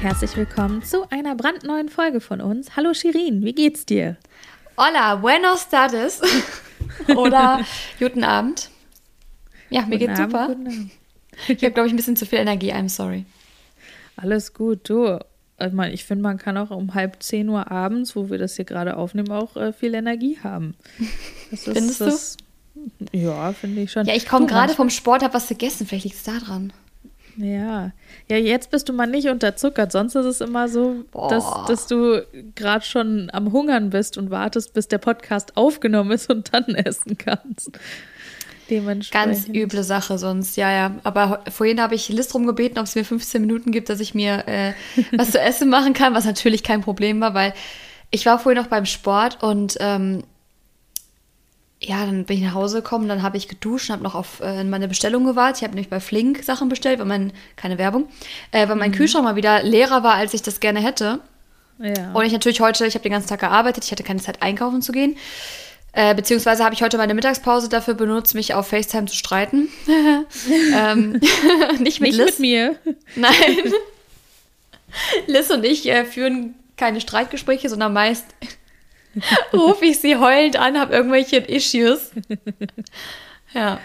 [0.00, 2.76] herzlich willkommen zu einer brandneuen Folge von uns.
[2.76, 4.16] Hallo Shirin, wie geht's dir?
[4.76, 6.20] Hola, buenos tardes.
[7.16, 7.60] Oder
[7.98, 8.70] guten Abend.
[9.68, 10.46] Ja, mir Guten geht's Abend, super.
[10.48, 10.90] guten Abend.
[11.48, 12.72] Ich habe, glaube ich, ein bisschen zu viel Energie.
[12.72, 13.24] I'm sorry.
[14.16, 15.18] Alles gut, du.
[15.58, 18.56] Ich, mein, ich finde, man kann auch um halb zehn Uhr abends, wo wir das
[18.56, 20.74] hier gerade aufnehmen, auch äh, viel Energie haben.
[21.50, 22.04] Das ist, Findest du?
[22.06, 22.36] das,
[23.12, 24.06] Ja, finde ich schon.
[24.06, 25.86] Ja, ich komme Du, gerade vom Sport, habe was gegessen.
[25.86, 26.72] Vielleicht liegt es da dran.
[27.36, 27.92] Ja.
[28.28, 29.92] ja, jetzt bist du mal nicht unterzuckert.
[29.92, 31.64] Sonst ist es immer so, dass, Boah.
[31.68, 36.52] dass du gerade schon am Hungern bist und wartest, bis der Podcast aufgenommen ist und
[36.52, 37.78] dann essen kannst.
[38.70, 39.46] Dementsprechend.
[39.46, 40.56] Ganz üble Sache sonst.
[40.56, 40.94] Ja, ja.
[41.02, 44.14] Aber vorhin habe ich List drum gebeten, ob es mir 15 Minuten gibt, dass ich
[44.14, 44.72] mir äh,
[45.16, 47.52] was zu essen machen kann, was natürlich kein Problem war, weil
[48.10, 50.24] ich war vorhin noch beim Sport und ähm,
[51.82, 54.40] ja, dann bin ich nach Hause gekommen, dann habe ich geduscht und habe noch auf
[54.40, 55.58] äh, meine Bestellung gewartet.
[55.58, 58.08] Ich habe nämlich bei Flink Sachen bestellt, weil mein, keine Werbung,
[58.52, 61.20] äh, weil mein Kühlschrank mal wieder leerer war, als ich das gerne hätte.
[61.78, 62.12] Ja.
[62.12, 64.82] Und ich natürlich heute, ich habe den ganzen Tag gearbeitet, ich hatte keine Zeit einkaufen
[64.82, 65.16] zu gehen.
[65.92, 69.68] Äh, beziehungsweise habe ich heute meine Mittagspause dafür benutzt, mich auf FaceTime zu streiten.
[70.76, 71.12] ähm,
[71.80, 72.26] nicht mit nicht Liz.
[72.26, 72.76] mit mir.
[73.16, 73.72] Nein.
[75.26, 78.26] Liz und ich äh, führen keine Streitgespräche, sondern meist
[79.52, 82.12] rufe ich sie heulend an, habe irgendwelche Issues.
[83.54, 83.80] ja,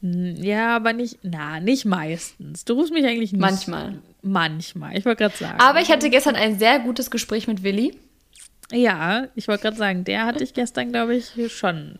[0.00, 2.64] Ja, aber nicht, na, nicht meistens.
[2.64, 3.40] Du rufst mich eigentlich nicht.
[3.40, 3.98] Manchmal.
[4.20, 5.60] Manchmal, ich wollte gerade sagen.
[5.60, 7.96] aber ich hatte gestern ein sehr gutes Gespräch mit Willi.
[8.72, 11.98] ja, ich wollte gerade sagen, der hat dich gestern, glaube ich, schon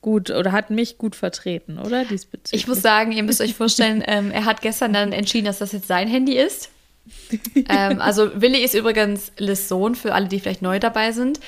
[0.00, 2.04] gut oder hat mich gut vertreten, oder?
[2.04, 2.62] Diesbezüglich.
[2.62, 5.72] Ich muss sagen, ihr müsst euch vorstellen, ähm, er hat gestern dann entschieden, dass das
[5.72, 6.70] jetzt sein Handy ist.
[7.68, 11.40] ähm, also Willi ist übrigens Liz Sohn, für alle, die vielleicht neu dabei sind,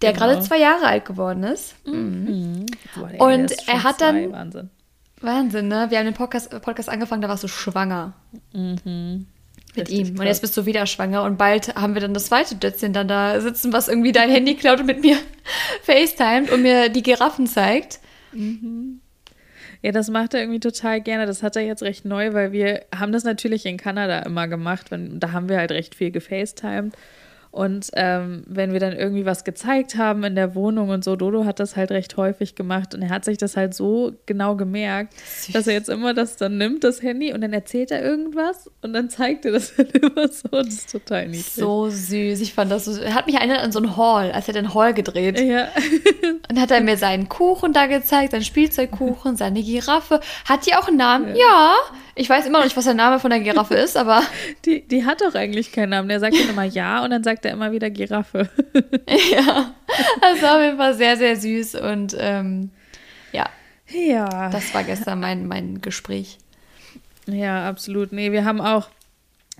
[0.00, 0.26] der Genau.
[0.26, 1.74] gerade zwei Jahre alt geworden ist.
[1.84, 4.70] Boah, der Und ist er schon hat zwei, dann- Wahnsinn.
[5.20, 5.86] Wahnsinn, ne?
[5.90, 8.14] Wir haben den Podcast, Podcast angefangen, da warst du schwanger.
[8.52, 8.82] Mit
[9.76, 10.08] Richtig ihm.
[10.08, 10.26] Und krass.
[10.26, 13.40] jetzt bist du wieder schwanger und bald haben wir dann das zweite Dötzchen dann da
[13.40, 15.16] sitzen, was irgendwie dein Handy klaut und mit mir
[15.84, 18.00] FaceTimet und mir die Giraffen zeigt.
[19.82, 21.26] Ja, das macht er irgendwie total gerne.
[21.26, 24.90] Das hat er jetzt recht neu, weil wir haben das natürlich in Kanada immer gemacht.
[24.90, 26.94] Wenn, da haben wir halt recht viel gefacetimed.
[27.52, 31.44] Und ähm, wenn wir dann irgendwie was gezeigt haben in der Wohnung und so, Dodo
[31.44, 35.12] hat das halt recht häufig gemacht und er hat sich das halt so genau gemerkt,
[35.52, 38.94] dass er jetzt immer das dann nimmt, das Handy, und dann erzählt er irgendwas und
[38.94, 40.48] dann zeigt er das halt immer so.
[40.48, 41.52] Das ist total niedlich.
[41.52, 42.40] So süß.
[42.40, 42.98] Ich fand das so.
[42.98, 45.38] Er hat mich erinnert an so einen Hall, als er den Hall gedreht.
[45.38, 45.68] Ja.
[46.50, 50.20] Und hat er mir seinen Kuchen da gezeigt, seinen Spielzeugkuchen, seine Giraffe.
[50.46, 51.36] Hat die auch einen Namen?
[51.36, 51.74] Ja.
[52.14, 54.22] Ich weiß immer noch nicht, was der Name von der Giraffe ist, aber
[54.64, 56.08] Die, die hat doch eigentlich keinen Namen.
[56.08, 58.48] Der sagt dann immer ja und dann sagt er immer wieder Giraffe.
[59.32, 59.74] ja.
[60.20, 61.76] Das war auf jeden Fall sehr, sehr süß.
[61.76, 62.70] Und ähm,
[63.32, 63.48] ja,
[63.88, 64.50] Ja.
[64.50, 66.38] das war gestern mein, mein Gespräch.
[67.26, 68.12] Ja, absolut.
[68.12, 68.88] Nee, wir haben auch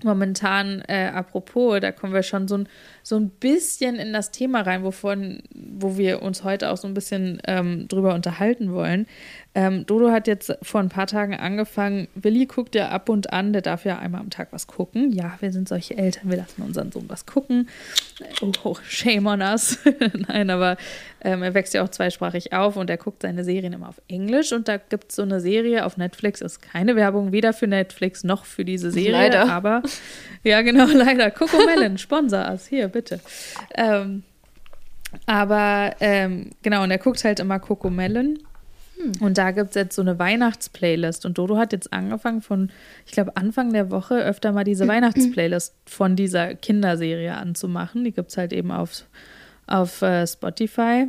[0.03, 2.67] momentan, äh, apropos, da kommen wir schon so ein,
[3.03, 6.93] so ein bisschen in das Thema rein, wovon, wo wir uns heute auch so ein
[6.93, 9.07] bisschen ähm, drüber unterhalten wollen.
[9.55, 13.53] Ähm, Dodo hat jetzt vor ein paar Tagen angefangen, Willi guckt ja ab und an,
[13.53, 15.11] der darf ja einmal am Tag was gucken.
[15.11, 17.69] Ja, wir sind solche Eltern, wir lassen unseren Sohn was gucken.
[18.41, 19.77] Oh, oh shame on us.
[20.27, 20.77] Nein, aber
[21.21, 24.51] ähm, er wächst ja auch zweisprachig auf und er guckt seine Serien immer auf Englisch
[24.53, 28.23] und da gibt es so eine Serie auf Netflix, ist keine Werbung, weder für Netflix
[28.23, 29.49] noch für diese Serie, Leider.
[29.51, 29.83] aber
[30.43, 31.29] ja, genau, leider.
[31.29, 33.19] Coco Melon, sponsor us, hier, bitte.
[33.75, 34.23] Ähm,
[35.27, 38.39] aber ähm, genau, und er guckt halt immer Coco Melon.
[39.19, 41.25] Und da gibt es jetzt so eine Weihnachtsplaylist.
[41.25, 42.71] Und Dodo hat jetzt angefangen von,
[43.05, 48.03] ich glaube, Anfang der Woche öfter mal diese Weihnachtsplaylist von dieser Kinderserie anzumachen.
[48.03, 49.05] Die gibt es halt eben auf,
[49.67, 51.07] auf äh, Spotify.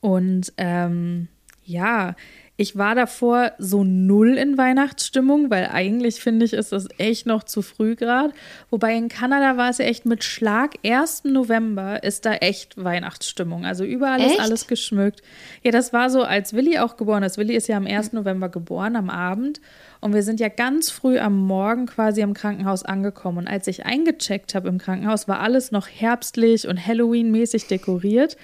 [0.00, 1.28] Und ähm,
[1.64, 2.14] ja,
[2.60, 7.42] ich war davor so null in Weihnachtsstimmung, weil eigentlich finde ich, ist das echt noch
[7.42, 8.34] zu früh gerade.
[8.68, 11.24] Wobei in Kanada war es ja echt mit Schlag 1.
[11.24, 13.64] November ist da echt Weihnachtsstimmung.
[13.64, 14.40] Also überall ist Echt?
[14.40, 15.22] alles geschmückt.
[15.62, 17.38] Ja, das war so, als Willi auch geboren ist.
[17.38, 18.12] Willi ist ja am 1.
[18.12, 19.62] November geboren, am Abend.
[20.02, 23.38] Und wir sind ja ganz früh am Morgen quasi im Krankenhaus angekommen.
[23.38, 28.36] Und als ich eingecheckt habe im Krankenhaus, war alles noch herbstlich und Halloween-mäßig dekoriert.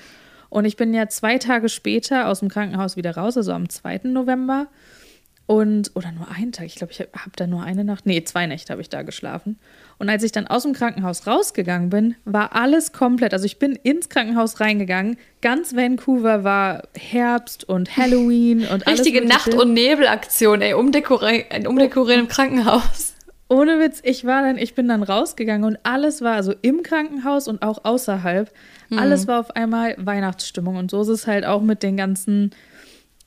[0.57, 4.01] Und ich bin ja zwei Tage später aus dem Krankenhaus wieder raus, also am 2.
[4.05, 4.69] November.
[5.45, 8.25] Und, oder nur einen Tag, ich glaube, ich habe hab da nur eine Nacht, nee,
[8.25, 9.59] zwei Nächte habe ich da geschlafen.
[9.99, 13.73] Und als ich dann aus dem Krankenhaus rausgegangen bin, war alles komplett, also ich bin
[13.75, 19.27] ins Krankenhaus reingegangen, ganz Vancouver war Herbst und Halloween und alles Richtige.
[19.27, 23.16] Nacht- und Nebelaktion, ey, umdekorieren, ein Umdekorieren im Krankenhaus.
[23.49, 27.47] Ohne Witz, ich war dann, ich bin dann rausgegangen und alles war, also im Krankenhaus
[27.47, 28.53] und auch außerhalb,
[28.91, 30.77] alles war auf einmal Weihnachtsstimmung.
[30.77, 32.51] Und so ist es halt auch mit den ganzen,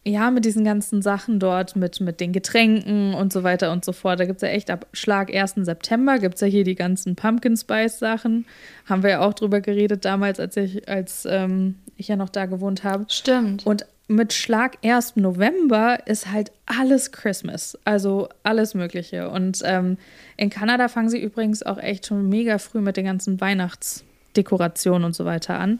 [0.05, 3.93] ja, mit diesen ganzen Sachen dort, mit, mit den Getränken und so weiter und so
[3.93, 4.19] fort.
[4.19, 5.55] Da gibt es ja echt ab Schlag 1.
[5.57, 8.45] September, gibt es ja hier die ganzen Pumpkin Spice Sachen.
[8.85, 12.45] Haben wir ja auch drüber geredet damals, als ich, als ähm, ich ja noch da
[12.45, 13.05] gewohnt habe.
[13.07, 13.65] Stimmt.
[13.65, 15.15] Und mit Schlag 1.
[15.17, 17.77] November ist halt alles Christmas.
[17.85, 19.29] Also alles Mögliche.
[19.29, 19.97] Und ähm,
[20.35, 25.15] in Kanada fangen sie übrigens auch echt schon mega früh mit den ganzen Weihnachtsdekorationen und
[25.15, 25.79] so weiter an.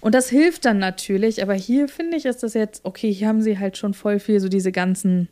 [0.00, 3.42] Und das hilft dann natürlich, aber hier finde ich, ist das jetzt, okay, hier haben
[3.42, 5.28] sie halt schon voll viel so diese ganzen,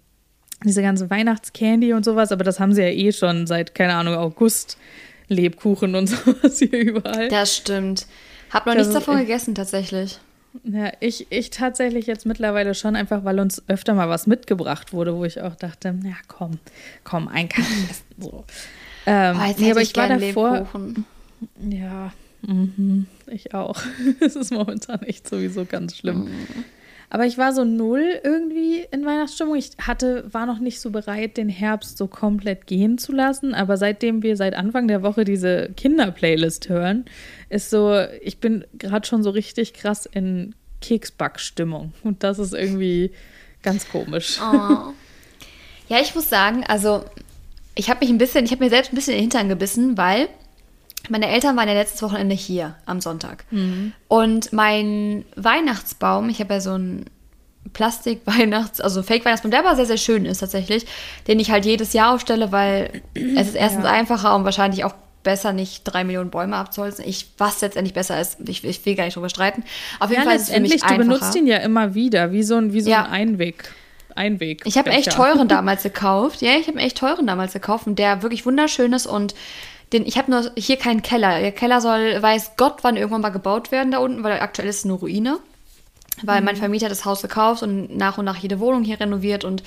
[0.64, 4.14] diese ganze Weihnachtscandy und sowas, aber das haben sie ja eh schon seit, keine Ahnung,
[4.14, 4.78] August.
[5.28, 7.28] Lebkuchen und sowas hier überall.
[7.28, 8.06] Das stimmt.
[8.50, 10.20] Hab noch nichts davon gegessen, tatsächlich.
[10.64, 15.14] Ja, ich, ich tatsächlich jetzt mittlerweile schon, einfach weil uns öfter mal was mitgebracht wurde,
[15.14, 16.58] wo ich auch dachte, ja komm,
[17.04, 17.64] komm, ein kann.
[18.18, 18.44] So.
[19.04, 20.52] Ähm, oh, nee, aber ich, ich war davor.
[20.52, 21.04] Lebkuchen.
[21.68, 22.12] Ja,
[22.46, 23.82] Mhm, ich auch.
[24.20, 26.24] Es ist momentan echt sowieso ganz schlimm.
[26.24, 26.64] Mhm.
[27.08, 29.56] Aber ich war so null irgendwie in Weihnachtsstimmung.
[29.56, 33.54] Ich hatte, war noch nicht so bereit, den Herbst so komplett gehen zu lassen.
[33.54, 37.04] Aber seitdem wir seit Anfang der Woche diese Kinder-Playlist hören,
[37.48, 41.92] ist so, ich bin gerade schon so richtig krass in Keksbackstimmung.
[42.02, 43.12] Und das ist irgendwie
[43.62, 44.40] ganz komisch.
[44.40, 44.92] Oh.
[45.88, 47.04] Ja, ich muss sagen, also
[47.76, 49.96] ich habe mich ein bisschen, ich habe mir selbst ein bisschen in den Hintern gebissen,
[49.96, 50.28] weil
[51.08, 53.44] meine Eltern waren ja letztes Wochenende hier am Sonntag.
[53.50, 53.92] Mhm.
[54.08, 57.06] Und mein Weihnachtsbaum, ich habe ja so einen
[57.72, 60.86] Plastik-Weihnachts-, also Fake-Weihnachtsbaum, der aber sehr, sehr schön ist tatsächlich,
[61.26, 63.90] den ich halt jedes Jahr aufstelle, weil es ist erstens ja.
[63.90, 67.04] einfacher und wahrscheinlich auch besser, nicht drei Millionen Bäume abzuholzen.
[67.04, 69.64] Ich, was letztendlich besser ist, ich, ich will gar nicht drüber streiten.
[69.98, 70.98] Auf jeden ja, Fall ist es für mich einfacher.
[70.98, 73.04] Du benutzt ihn ja immer wieder, wie so ein, wie so ja.
[73.04, 73.72] ein Einweg.
[74.14, 74.62] Einweg.
[74.64, 76.42] Ich habe echt teuren damals gekauft.
[76.42, 79.34] Ja, ich habe echt teuren damals gekauft und der wirklich wunderschön ist und
[79.92, 81.40] den, ich habe nur hier keinen Keller.
[81.40, 84.78] Der Keller soll, weiß Gott, wann irgendwann mal gebaut werden da unten, weil aktuell ist
[84.78, 85.38] es nur Ruine.
[86.22, 86.46] Weil mhm.
[86.46, 89.62] mein Vermieter das Haus gekauft und nach und nach jede Wohnung hier renoviert und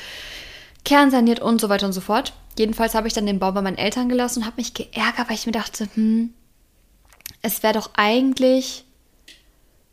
[0.83, 2.33] kernsaniert und so weiter und so fort.
[2.57, 5.35] Jedenfalls habe ich dann den Bau bei meinen Eltern gelassen und habe mich geärgert, weil
[5.35, 6.33] ich mir dachte, hm,
[7.41, 8.85] es wäre doch eigentlich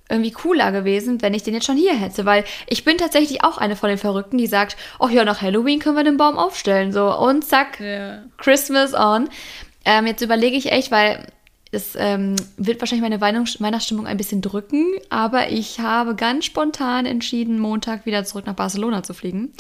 [0.08, 3.58] irgendwie cooler gewesen, wenn ich den jetzt schon hier hätte, weil ich bin tatsächlich auch
[3.58, 6.92] eine von den Verrückten, die sagt, oh ja, nach Halloween können wir den Baum aufstellen,
[6.92, 8.22] so und zack, yeah.
[8.38, 9.28] Christmas on.
[9.86, 11.24] Ähm, jetzt überlege ich echt, weil
[11.72, 17.58] es ähm, wird wahrscheinlich meine Weihnachtsstimmung ein bisschen drücken, aber ich habe ganz spontan entschieden,
[17.58, 19.52] Montag wieder zurück nach Barcelona zu fliegen.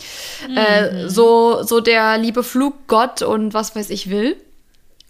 [0.48, 0.56] Mhm.
[0.56, 4.36] Äh, so, so der liebe Fluggott und was weiß ich will.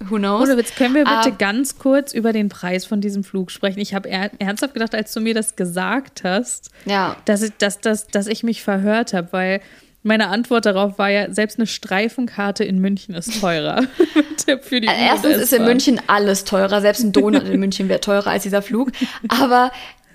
[0.01, 0.43] Who knows?
[0.43, 3.79] Oder jetzt können wir bitte uh, ganz kurz über den Preis von diesem Flug sprechen.
[3.79, 7.17] Ich habe er ernsthaft gedacht, als du mir das gesagt hast, ja.
[7.25, 9.61] dass, ich, dass, dass, dass ich mich verhört habe, weil
[10.07, 13.83] meine Antwort darauf war ja, selbst eine Streifenkarte in München ist teurer.
[14.47, 18.01] Tipp für die Erstens ist in München alles teurer, selbst ein Donut in München wäre
[18.01, 18.93] teurer als dieser Flug.
[19.29, 19.73] Aber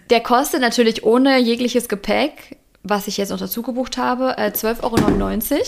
[0.10, 5.56] der kostet natürlich ohne jegliches Gepäck, was ich jetzt noch dazu gebucht habe, 12,99 äh,
[5.56, 5.64] Euro.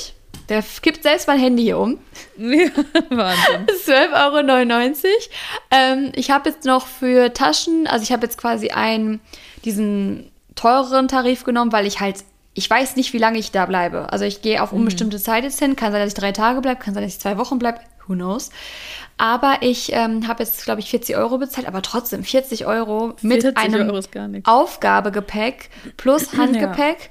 [0.49, 1.99] Der kippt selbst mein Handy hier um.
[2.37, 2.69] Ja,
[3.09, 3.67] Wahnsinn.
[3.85, 5.13] 12,99 Euro.
[5.71, 9.19] Ähm, ich habe jetzt noch für Taschen, also ich habe jetzt quasi einen,
[9.65, 12.23] diesen teureren Tarif genommen, weil ich halt
[12.53, 14.11] ich weiß nicht, wie lange ich da bleibe.
[14.11, 14.79] Also ich gehe auf mhm.
[14.79, 15.75] unbestimmte Zeit jetzt hin.
[15.75, 17.79] Kann sein, dass ich drei Tage bleibe, kann sein, dass ich zwei Wochen bleibe.
[18.07, 18.51] Who knows?
[19.17, 23.41] Aber ich ähm, habe jetzt, glaube ich, 40 Euro bezahlt, aber trotzdem 40 Euro mit
[23.41, 24.01] 40 einem Euro
[24.43, 27.07] Aufgabegepäck plus Handgepäck ja.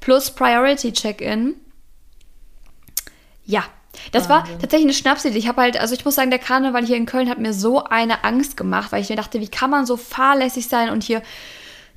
[0.00, 1.54] plus Priority Check-in.
[3.46, 3.64] Ja,
[4.12, 4.54] das Wahnsinn.
[4.54, 5.38] war tatsächlich eine Schnapsidee.
[5.38, 7.84] Ich habe halt, also ich muss sagen, der Karneval hier in Köln hat mir so
[7.84, 11.22] eine Angst gemacht, weil ich mir dachte, wie kann man so fahrlässig sein und hier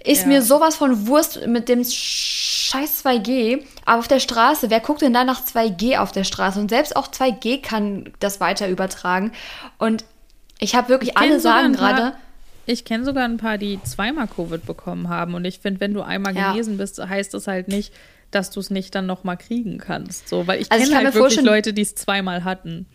[0.04, 0.28] ist ja.
[0.28, 3.64] mir sowas von Wurst mit dem scheiß 2G.
[3.86, 6.60] Aber auf der Straße, wer guckt denn da nach 2G auf der Straße?
[6.60, 9.32] Und selbst auch 2G kann das weiter übertragen.
[9.78, 10.06] Und
[10.60, 12.14] ich habe wirklich, ich alle sagen gerade.
[12.70, 15.36] Ich kenne sogar ein paar, die zweimal Covid bekommen haben.
[15.36, 16.52] Und ich finde, wenn du einmal ja.
[16.52, 17.94] genesen bist, heißt das halt nicht,
[18.30, 20.28] dass du es nicht dann nochmal kriegen kannst.
[20.28, 22.86] So, weil ich also kenne halt wirklich Leute, die es zweimal hatten.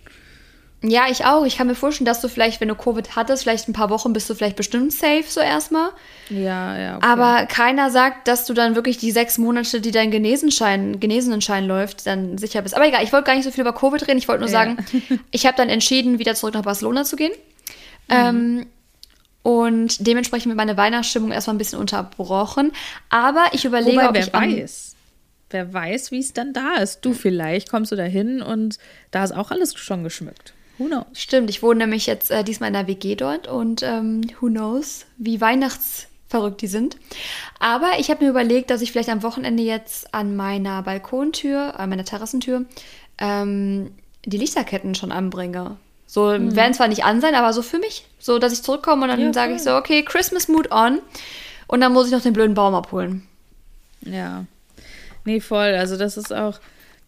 [0.85, 1.45] Ja, ich auch.
[1.45, 4.13] Ich kann mir vorstellen, dass du vielleicht, wenn du Covid hattest, vielleicht ein paar Wochen
[4.13, 5.91] bist du vielleicht bestimmt safe, so erstmal.
[6.29, 6.97] Ja, ja.
[6.97, 7.07] Okay.
[7.07, 12.07] Aber keiner sagt, dass du dann wirklich die sechs Monate, die dein Genesenschein, Genesenenschein läuft,
[12.07, 12.75] dann sicher bist.
[12.75, 14.19] Aber egal, ich wollte gar nicht so viel über Covid reden.
[14.19, 14.59] Ich wollte nur ja.
[14.59, 14.85] sagen,
[15.31, 17.33] ich habe dann entschieden, wieder zurück nach Barcelona zu gehen.
[18.09, 18.17] Mhm.
[18.17, 18.67] Ähm,
[19.45, 22.73] und dementsprechend wird meine Weihnachtsstimmung erstmal ein bisschen unterbrochen.
[23.09, 24.97] Aber ich überlege, Wobei, ob wer ich weiß.
[25.51, 27.05] Wer weiß, wie es dann da ist.
[27.05, 28.79] Du vielleicht kommst du da hin und
[29.13, 30.55] da ist auch alles schon geschmückt.
[30.79, 31.05] Who knows?
[31.15, 35.07] Stimmt, ich wohne nämlich jetzt äh, diesmal in der WG dort und ähm, who knows,
[35.19, 36.97] wie weihnachtsverrückt die sind.
[37.59, 41.91] Aber ich habe mir überlegt, dass ich vielleicht am Wochenende jetzt an meiner Balkontür, an
[41.91, 42.65] meiner Terrassentür,
[43.19, 43.93] ähm,
[44.25, 45.77] die Lichterketten schon anbringe.
[46.07, 46.55] So mhm.
[46.55, 48.07] werden zwar nicht an sein, aber so für mich.
[48.19, 51.01] So, dass ich zurückkomme und dann ja, sage ich so, okay, Christmas Mood on.
[51.67, 53.27] Und dann muss ich noch den blöden Baum abholen.
[54.03, 54.45] Ja.
[55.25, 55.75] Nee, voll.
[55.75, 56.59] Also das ist auch,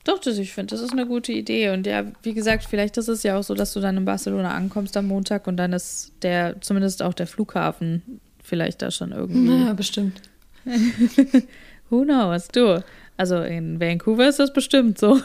[0.05, 1.71] doch, das, ich finde, das ist eine gute Idee.
[1.71, 4.53] Und ja, wie gesagt, vielleicht ist es ja auch so, dass du dann in Barcelona
[4.53, 9.65] ankommst am Montag und dann ist der, zumindest auch der Flughafen vielleicht da schon irgendwie.
[9.65, 10.21] Ja, bestimmt.
[11.91, 12.49] Who knows?
[12.49, 12.85] Du.
[13.17, 15.21] Also in Vancouver ist das bestimmt so.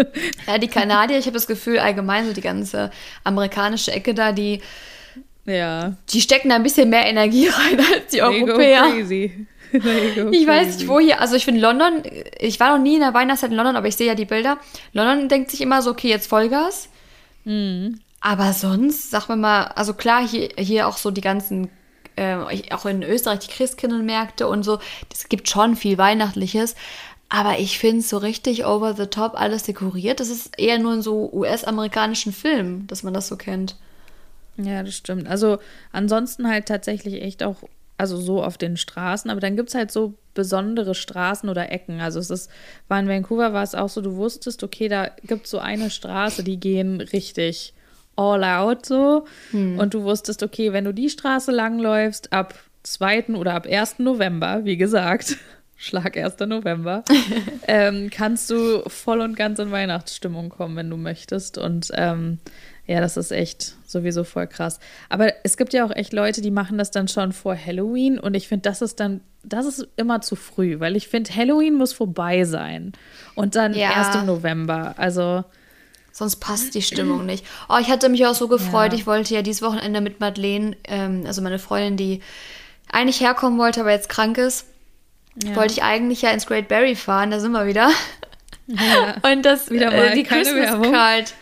[0.46, 2.90] ja, die Kanadier, ich habe das Gefühl, allgemein so die ganze
[3.24, 4.60] amerikanische Ecke da, die,
[5.46, 5.96] ja.
[6.10, 8.82] die stecken da ein bisschen mehr Energie rein als die Europäer.
[8.82, 9.46] Go crazy.
[10.32, 12.02] Ich weiß nicht, wo hier, also ich finde London,
[12.38, 14.58] ich war noch nie in der Weihnachtszeit in London, aber ich sehe ja die Bilder.
[14.92, 16.88] London denkt sich immer so, okay, jetzt Vollgas.
[17.44, 18.00] Mhm.
[18.20, 21.70] Aber sonst, sag mir mal, also klar, hier, hier auch so die ganzen,
[22.16, 22.36] äh,
[22.72, 24.78] auch in Österreich die Christkindlmärkte und so,
[25.12, 26.74] es gibt schon viel Weihnachtliches.
[27.32, 30.18] Aber ich finde es so richtig over the top alles dekoriert.
[30.18, 33.76] Das ist eher nur in so US-amerikanischen Filmen, dass man das so kennt.
[34.56, 35.28] Ja, das stimmt.
[35.28, 35.58] Also
[35.92, 37.56] ansonsten halt tatsächlich echt auch,
[38.00, 42.00] also so auf den Straßen, aber dann gibt es halt so besondere Straßen oder Ecken.
[42.00, 42.50] Also es ist,
[42.88, 45.90] war in Vancouver war es auch so, du wusstest, okay, da gibt es so eine
[45.90, 47.74] Straße, die gehen richtig
[48.16, 49.26] all out so.
[49.78, 52.54] Und du wusstest, okay, wenn du die Straße langläufst, ab
[52.84, 53.34] 2.
[53.34, 53.98] oder ab 1.
[53.98, 55.36] November, wie gesagt,
[55.76, 56.38] Schlag 1.
[56.46, 57.04] November,
[57.68, 61.58] ähm, kannst du voll und ganz in Weihnachtsstimmung kommen, wenn du möchtest.
[61.58, 62.38] Und ähm,
[62.86, 64.78] ja, das ist echt sowieso voll krass.
[65.08, 68.18] Aber es gibt ja auch echt Leute, die machen das dann schon vor Halloween.
[68.18, 71.74] Und ich finde, das ist dann, das ist immer zu früh, weil ich finde, Halloween
[71.74, 72.92] muss vorbei sein.
[73.34, 73.90] Und dann Ja.
[73.92, 74.94] erst im November.
[74.96, 75.44] Also,
[76.12, 77.46] Sonst passt die Stimmung nicht.
[77.68, 78.92] Oh, ich hatte mich auch so gefreut.
[78.92, 78.98] Ja.
[78.98, 82.20] Ich wollte ja dieses Wochenende mit Madeleine, ähm, also meine Freundin, die
[82.90, 84.66] eigentlich herkommen wollte, aber jetzt krank ist,
[85.42, 85.54] ja.
[85.54, 87.30] wollte ich eigentlich ja ins Great Barry fahren.
[87.30, 87.90] Da sind wir wieder.
[88.66, 89.14] Ja.
[89.32, 90.90] Und das Wieder äh, mal die keine Christmas.
[90.90, 91.34] Card,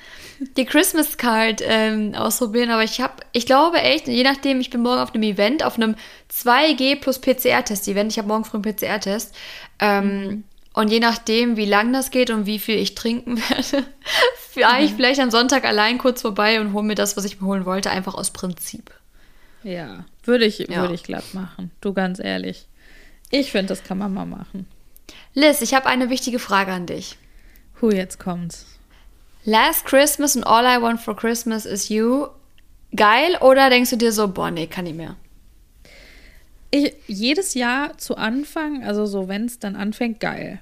[0.56, 2.70] die Christmas Card ähm, ausprobieren.
[2.70, 5.76] Aber ich habe, ich glaube echt, je nachdem, ich bin morgen auf einem Event, auf
[5.76, 5.94] einem
[6.32, 8.12] 2G plus PCR-Test-Event.
[8.12, 9.34] Ich habe morgen früh einen PCR-Test.
[9.78, 10.44] Ähm, Mhm.
[10.74, 13.84] Und je nachdem, wie lang das geht und wie viel ich trinken werde,
[14.52, 14.84] fahre Mhm.
[14.86, 17.64] ich vielleicht am Sonntag allein kurz vorbei und hole mir das, was ich mir holen
[17.64, 18.92] wollte, einfach aus Prinzip.
[19.64, 20.82] Ja, würde ich, Ja.
[20.82, 21.72] würde ich glatt machen.
[21.80, 22.68] Du ganz ehrlich.
[23.30, 24.66] Ich finde, das kann man mal machen.
[25.34, 27.16] Liz, ich habe eine wichtige Frage an dich.
[27.80, 28.64] Hu, jetzt kommt's.
[29.44, 32.28] Last Christmas and All I Want for Christmas is You.
[32.94, 35.16] Geil oder denkst du dir so, boah, nee, kann nicht mehr?
[36.70, 40.60] Ich, jedes Jahr zu Anfang, also so, wenn es dann anfängt, geil.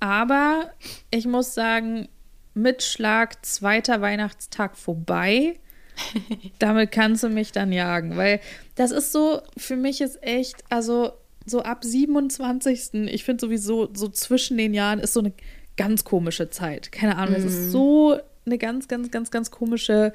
[0.00, 0.70] Aber
[1.10, 2.08] ich muss sagen,
[2.54, 5.58] mit Schlag zweiter Weihnachtstag vorbei,
[6.58, 8.16] damit kannst du mich dann jagen.
[8.16, 8.40] Weil
[8.74, 11.12] das ist so, für mich ist echt, also
[11.44, 12.94] so ab 27.
[13.12, 15.32] Ich finde sowieso, so zwischen den Jahren ist so eine
[15.78, 16.92] ganz komische Zeit.
[16.92, 20.12] Keine Ahnung, es ist so eine ganz, ganz, ganz, ganz komische,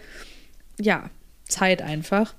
[0.80, 1.10] ja,
[1.48, 2.36] Zeit einfach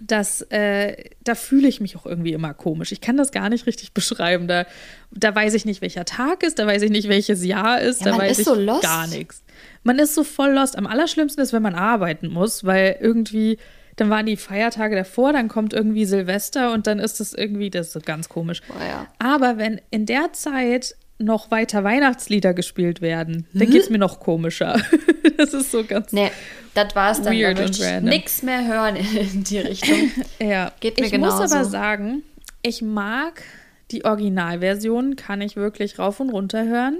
[0.00, 2.92] das, äh, da fühle ich mich auch irgendwie immer komisch.
[2.92, 4.46] Ich kann das gar nicht richtig beschreiben.
[4.46, 4.66] Da,
[5.10, 8.12] da weiß ich nicht, welcher Tag ist, da weiß ich nicht, welches Jahr ist, Ja,
[8.12, 9.42] da weiß ist ich so gar nichts.
[9.82, 10.76] Man ist so voll lost.
[10.76, 13.58] Am allerschlimmsten ist, wenn man arbeiten muss, weil irgendwie,
[13.96, 17.88] dann waren die Feiertage davor, dann kommt irgendwie Silvester und dann ist das irgendwie, das
[17.88, 18.62] ist so ganz komisch.
[18.68, 19.06] Boah, ja.
[19.18, 24.20] Aber wenn in der Zeit noch weiter Weihnachtslieder gespielt werden, dann geht es mir noch
[24.20, 24.80] komischer.
[25.36, 26.12] das ist so ganz.
[26.12, 26.30] Nee,
[26.74, 27.34] das war's dann.
[27.34, 28.08] Weird und random.
[28.08, 30.10] nichts mehr hören in die Richtung.
[30.40, 31.54] Ja, Geht mir ich muss genauso.
[31.54, 32.22] aber sagen,
[32.62, 33.42] ich mag
[33.90, 36.98] die Originalversion, kann ich wirklich rauf und runter hören.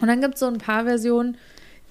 [0.00, 1.36] Und dann gibt es so ein paar Versionen,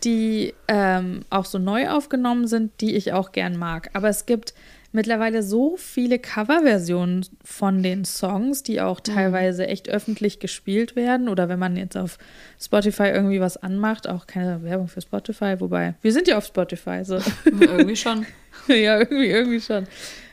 [0.04, 3.90] die ähm, auch so neu aufgenommen sind, die ich auch gern mag.
[3.94, 4.54] Aber es gibt
[4.98, 11.30] mittlerweile so viele Coverversionen von den Songs, die auch teilweise echt öffentlich gespielt werden.
[11.30, 12.18] Oder wenn man jetzt auf
[12.60, 17.06] Spotify irgendwie was anmacht, auch keine Werbung für Spotify, wobei wir sind ja auf Spotify.
[17.06, 17.20] So.
[17.46, 18.26] Irgendwie schon.
[18.68, 19.88] ja, irgendwie, irgendwie schon.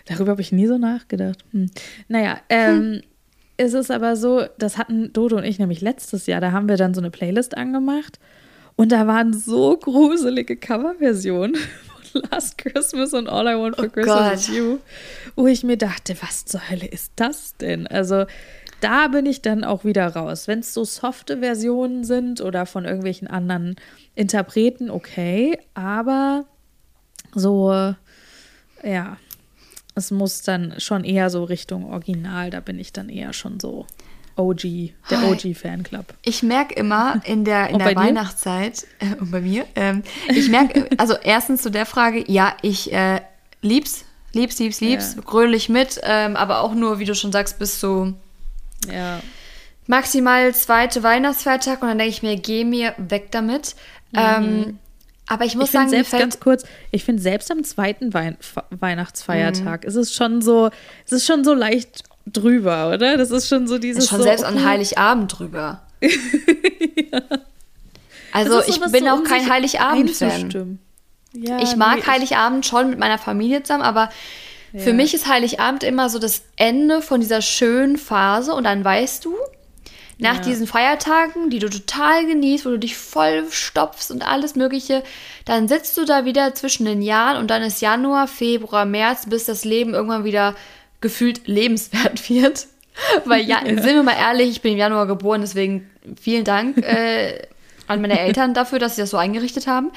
[0.06, 1.44] Darüber habe ich nie so nachgedacht.
[1.52, 1.70] Hm.
[2.08, 3.02] Naja, ähm,
[3.58, 6.78] es ist aber so, das hatten Dodo und ich nämlich letztes Jahr, da haben wir
[6.78, 8.18] dann so eine Playlist angemacht
[8.76, 11.56] und da waren so gruselige Coverversionen
[12.30, 14.56] Last Christmas und All I Want for Oh Christmas is Gott.
[14.56, 14.78] You,
[15.36, 17.86] wo ich mir dachte, was zur Hölle ist das denn?
[17.86, 18.26] Also
[18.80, 20.46] da bin ich dann auch wieder raus.
[20.46, 23.76] Wenn es so softe Versionen sind oder von irgendwelchen anderen
[24.14, 26.44] Interpreten, okay, aber
[27.34, 27.94] so,
[28.82, 29.16] ja,
[29.94, 33.86] es muss dann schon eher so Richtung Original, da bin ich dann eher schon so
[34.36, 34.62] OG,
[35.10, 35.22] der.
[35.30, 36.06] OG-Fanclub.
[36.22, 37.94] Ich merke immer in der, in Und der?
[37.96, 42.92] Weihnachtszeit, äh, und bei mir, ähm, ich merke, also erstens zu der Frage, ja, ich
[42.92, 43.20] äh,
[43.62, 45.22] lieb's, lieb's, lieb's, lieb's, Ja.
[45.22, 48.14] gröle ich mit, ähm, aber auch nur, wie du schon sagst, bis zu
[48.92, 49.20] Ja,
[49.86, 53.74] maximal zweite Weihnachtsfeiertag und dann denke ich mir, geh mir weg damit.
[54.16, 54.78] Ähm,
[55.26, 58.36] aber ich muss ich finde sagen, selbst ganz kurz, ich finde selbst am zweiten Wein
[58.40, 60.70] Fe- Weihnachtsfeiertag ist es schon so,
[61.06, 63.16] es ist schon so leicht drüber, oder?
[63.16, 65.82] Das ist schon so dieses ist schon so, selbst okay, an Heiligabend drüber.
[66.00, 67.20] ja.
[68.32, 70.78] Also ich bin so auch kein Heiligabend-Fan.
[71.34, 74.08] Ja, ich mag nee, Heiligabend schon mit meiner Familie zusammen, aber
[74.72, 74.80] ja.
[74.80, 79.24] für mich ist Heiligabend immer so das Ende von dieser schönen Phase und dann weißt
[79.24, 79.34] du,
[80.18, 80.42] nach ja.
[80.42, 85.02] diesen Feiertagen, die du total genießt, wo du dich voll stopfst und alles Mögliche,
[85.44, 89.44] dann sitzt du da wieder zwischen den Jahren und dann ist Januar, Februar, März, bis
[89.44, 90.54] das Leben irgendwann wieder
[91.04, 92.66] gefühlt lebenswert wird.
[93.24, 96.78] Weil ja, ja, sind wir mal ehrlich, ich bin im Januar geboren, deswegen vielen Dank
[96.78, 97.42] äh,
[97.88, 99.90] an meine Eltern dafür, dass sie das so eingerichtet haben.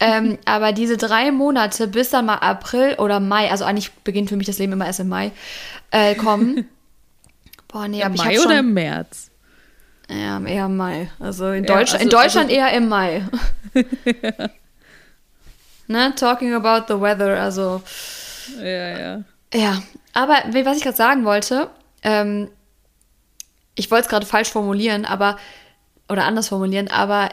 [0.00, 4.36] Ähm, aber diese drei Monate bis dann mal April oder Mai, also eigentlich beginnt für
[4.36, 5.32] mich das Leben immer erst im Mai,
[5.90, 6.68] äh, kommen.
[7.68, 9.30] Boah, nee, aber Mai ich habe schon, oder im März?
[10.08, 11.10] Ja, eher im Mai.
[11.18, 13.24] Also in, ja, Deutsch, also, in Deutschland also, eher im Mai.
[15.88, 16.14] ne?
[16.14, 17.82] Talking about the weather, also.
[18.62, 19.24] Ja, ja.
[19.54, 21.70] Ja, aber was ich gerade sagen wollte,
[22.02, 22.50] ähm,
[23.74, 25.38] ich wollte es gerade falsch formulieren, aber,
[26.08, 27.30] oder anders formulieren, aber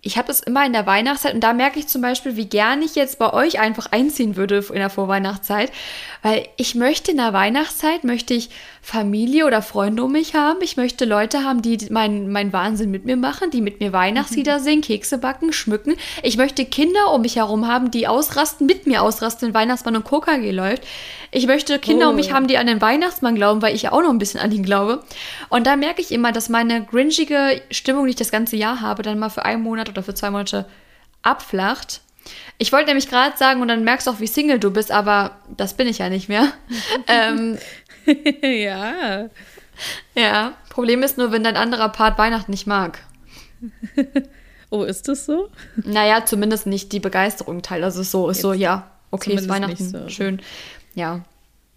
[0.00, 2.82] ich habe das immer in der Weihnachtszeit und da merke ich zum Beispiel, wie gern
[2.82, 5.72] ich jetzt bei euch einfach einziehen würde in der Vorweihnachtszeit,
[6.22, 8.50] weil ich möchte in der Weihnachtszeit, möchte ich
[8.88, 13.04] Familie oder Freunde um mich haben, ich möchte Leute haben, die meinen mein Wahnsinn mit
[13.04, 14.62] mir machen, die mit mir Weihnachtslieder mhm.
[14.62, 15.94] singen, Kekse backen, schmücken.
[16.22, 20.06] Ich möchte Kinder um mich herum haben, die ausrasten, mit mir ausrasten, wenn Weihnachtsmann und
[20.06, 20.84] KKG läuft.
[21.32, 22.10] Ich möchte Kinder oh.
[22.10, 22.32] um mich oh.
[22.32, 25.04] haben, die an den Weihnachtsmann glauben, weil ich auch noch ein bisschen an ihn glaube.
[25.50, 29.02] Und da merke ich immer, dass meine grinchige Stimmung, die ich das ganze Jahr habe,
[29.02, 30.64] dann mal für einen Monat oder für zwei Monate
[31.20, 32.00] abflacht.
[32.56, 35.36] Ich wollte nämlich gerade sagen, und dann merkst du auch, wie Single du bist, aber
[35.54, 36.52] das bin ich ja nicht mehr.
[37.06, 37.58] ähm,
[38.42, 39.28] ja.
[40.14, 40.54] Ja.
[40.70, 43.00] Problem ist nur, wenn dein anderer Part Weihnachten nicht mag.
[44.70, 45.48] oh, ist das so?
[45.76, 47.84] Naja, zumindest nicht die Begeisterung teilt.
[47.84, 50.08] Also so, ist Jetzt so, ja, okay, ist Weihnachten, so.
[50.08, 50.40] schön.
[50.94, 51.24] Ja.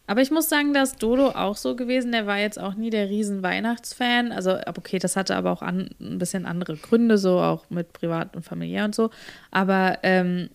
[0.08, 2.12] Aber ich muss sagen, dass Dodo auch so gewesen.
[2.12, 4.32] Der war jetzt auch nie der riesen Weihnachtsfan.
[4.32, 8.36] Also, okay, das hatte aber auch an, ein bisschen andere Gründe, so auch mit privat
[8.36, 9.10] und familiär und so.
[9.52, 10.50] Aber ähm,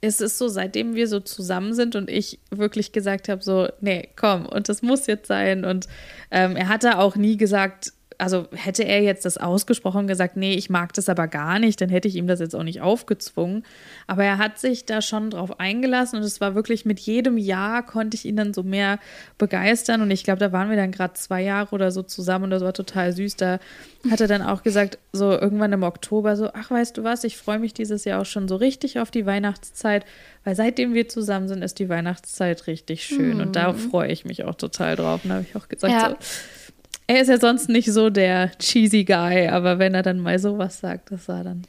[0.00, 4.08] es ist so, seitdem wir so zusammen sind und ich wirklich gesagt habe, so, nee,
[4.16, 5.64] komm, und das muss jetzt sein.
[5.64, 5.86] Und
[6.30, 10.70] ähm, er hatte auch nie gesagt, also hätte er jetzt das ausgesprochen gesagt, nee, ich
[10.70, 13.64] mag das aber gar nicht, dann hätte ich ihm das jetzt auch nicht aufgezwungen.
[14.06, 17.84] Aber er hat sich da schon drauf eingelassen und es war wirklich mit jedem Jahr
[17.84, 18.98] konnte ich ihn dann so mehr
[19.38, 20.02] begeistern.
[20.02, 22.62] Und ich glaube, da waren wir dann gerade zwei Jahre oder so zusammen und das
[22.62, 23.36] war total süß.
[23.36, 23.58] Da
[24.10, 27.36] hat er dann auch gesagt, so irgendwann im Oktober, so, ach, weißt du was, ich
[27.36, 30.04] freue mich dieses Jahr auch schon so richtig auf die Weihnachtszeit,
[30.44, 33.34] weil seitdem wir zusammen sind, ist die Weihnachtszeit richtig schön.
[33.34, 33.40] Mhm.
[33.40, 33.78] Und da mhm.
[33.78, 35.24] freue ich mich auch total drauf.
[35.24, 36.10] Und da habe ich auch gesagt, ja.
[36.10, 36.16] so,
[37.06, 40.80] er ist ja sonst nicht so der cheesy Guy, aber wenn er dann mal sowas
[40.80, 41.62] sagt, das war dann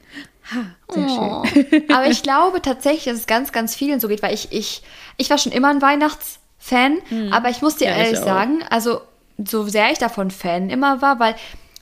[0.52, 1.46] ha, sehr oh.
[1.46, 1.84] schön.
[1.94, 4.82] aber ich glaube tatsächlich, dass es ganz, ganz vielen so geht, weil ich, ich,
[5.18, 7.32] ich war schon immer ein Weihnachtsfan, hm.
[7.32, 9.02] aber ich muss dir ja, ehrlich sagen, also
[9.44, 11.36] so sehr ich davon Fan immer war, weil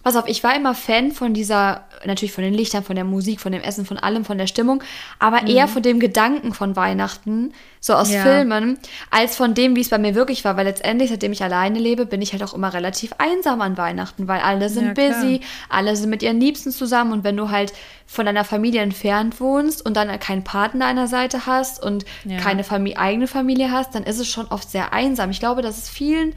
[0.06, 3.42] Pass auf, ich war immer Fan von dieser, natürlich von den Lichtern, von der Musik,
[3.42, 4.84] von dem Essen, von allem, von der Stimmung,
[5.18, 5.48] aber mhm.
[5.48, 8.22] eher von dem Gedanken von Weihnachten, so aus ja.
[8.22, 8.78] Filmen,
[9.10, 10.58] als von dem, wie es bei mir wirklich war.
[10.58, 14.28] Weil letztendlich, seitdem ich alleine lebe, bin ich halt auch immer relativ einsam an Weihnachten,
[14.28, 17.74] weil alle sind ja, busy, alle sind mit ihren Liebsten zusammen und wenn du halt
[18.06, 22.38] von deiner Familie entfernt wohnst und dann keinen Partner an der Seite hast und ja.
[22.38, 25.32] keine Familie, eigene Familie hast, dann ist es schon oft sehr einsam.
[25.32, 26.36] Ich glaube, dass es vielen,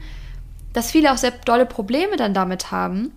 [0.73, 3.11] dass viele auch sehr dolle Probleme dann damit haben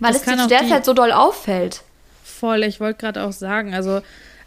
[0.00, 1.82] weil das es zu der Zeit so doll auffällt.
[2.22, 4.00] Voll, ich wollte gerade auch sagen, also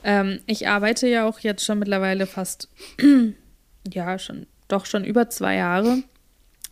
[0.04, 2.70] ähm, ich arbeite ja auch jetzt schon mittlerweile fast,
[3.94, 6.04] ja, schon, doch schon über zwei Jahre.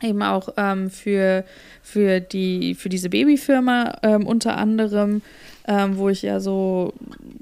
[0.02, 1.46] Eben auch ähm, für,
[1.82, 5.22] für, die, für diese Babyfirma ähm, unter anderem,
[5.68, 6.94] ähm, wo ich ja so,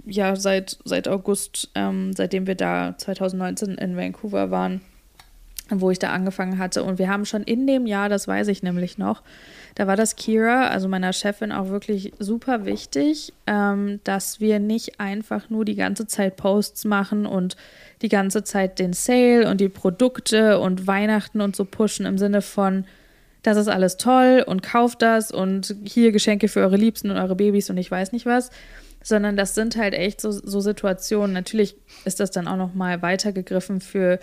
[0.05, 4.81] ja, seit, seit August, ähm, seitdem wir da 2019 in Vancouver waren,
[5.69, 6.83] wo ich da angefangen hatte.
[6.83, 9.21] Und wir haben schon in dem Jahr, das weiß ich nämlich noch,
[9.75, 14.99] da war das Kira, also meiner Chefin, auch wirklich super wichtig, ähm, dass wir nicht
[14.99, 17.55] einfach nur die ganze Zeit Posts machen und
[18.01, 22.41] die ganze Zeit den Sale und die Produkte und Weihnachten und so pushen im Sinne
[22.41, 22.85] von,
[23.41, 27.35] das ist alles toll und kauft das und hier Geschenke für eure Liebsten und eure
[27.35, 28.51] Babys und ich weiß nicht was,
[29.01, 31.33] sondern das sind halt echt so, so Situationen.
[31.33, 34.19] Natürlich ist das dann auch noch mal weitergegriffen für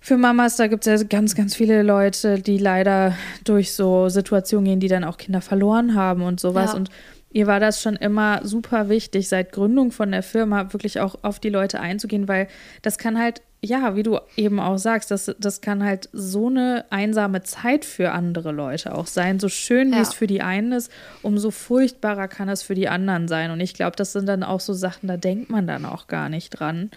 [0.00, 4.64] für Mamas, da gibt es ja ganz, ganz viele Leute, die leider durch so Situationen
[4.64, 6.72] gehen, die dann auch Kinder verloren haben und sowas.
[6.72, 6.76] Ja.
[6.76, 6.90] Und
[7.30, 11.40] ihr war das schon immer super wichtig, seit Gründung von der Firma wirklich auch auf
[11.40, 12.48] die Leute einzugehen, weil
[12.82, 16.84] das kann halt, ja, wie du eben auch sagst, das, das kann halt so eine
[16.90, 19.40] einsame Zeit für andere Leute auch sein.
[19.40, 20.02] So schön, wie ja.
[20.02, 23.50] es für die einen ist, umso furchtbarer kann es für die anderen sein.
[23.50, 26.28] Und ich glaube, das sind dann auch so Sachen, da denkt man dann auch gar
[26.28, 26.90] nicht dran.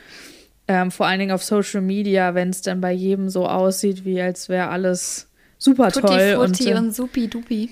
[0.67, 4.21] Ähm, vor allen Dingen auf Social Media, wenn es dann bei jedem so aussieht, wie
[4.21, 6.35] als wäre alles super Tutti toll.
[6.35, 7.69] Frutti und, und supi dupi.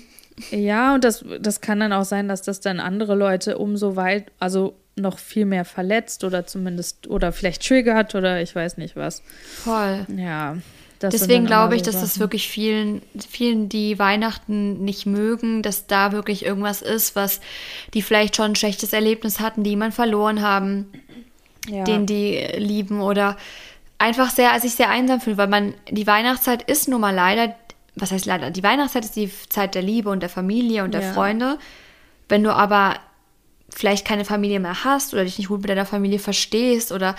[0.50, 4.32] Ja, und das, das kann dann auch sein, dass das dann andere Leute umso weit,
[4.38, 9.22] also noch viel mehr verletzt oder zumindest, oder vielleicht triggert oder ich weiß nicht was.
[9.44, 10.06] Voll.
[10.16, 10.56] Ja.
[11.02, 16.12] Deswegen glaube ich, so dass das wirklich vielen, vielen, die Weihnachten nicht mögen, dass da
[16.12, 17.40] wirklich irgendwas ist, was
[17.94, 20.86] die vielleicht schon ein schlechtes Erlebnis hatten, die jemand verloren haben,
[21.68, 21.84] ja.
[21.84, 23.36] den die lieben oder
[23.98, 27.54] einfach sehr, sich sehr einsam fühlen, weil man, die Weihnachtszeit ist nun mal leider,
[27.96, 31.02] was heißt leider, die Weihnachtszeit ist die Zeit der Liebe und der Familie und der
[31.02, 31.12] ja.
[31.12, 31.58] Freunde.
[32.28, 32.94] Wenn du aber
[33.68, 37.14] vielleicht keine Familie mehr hast oder dich nicht gut mit deiner Familie verstehst oder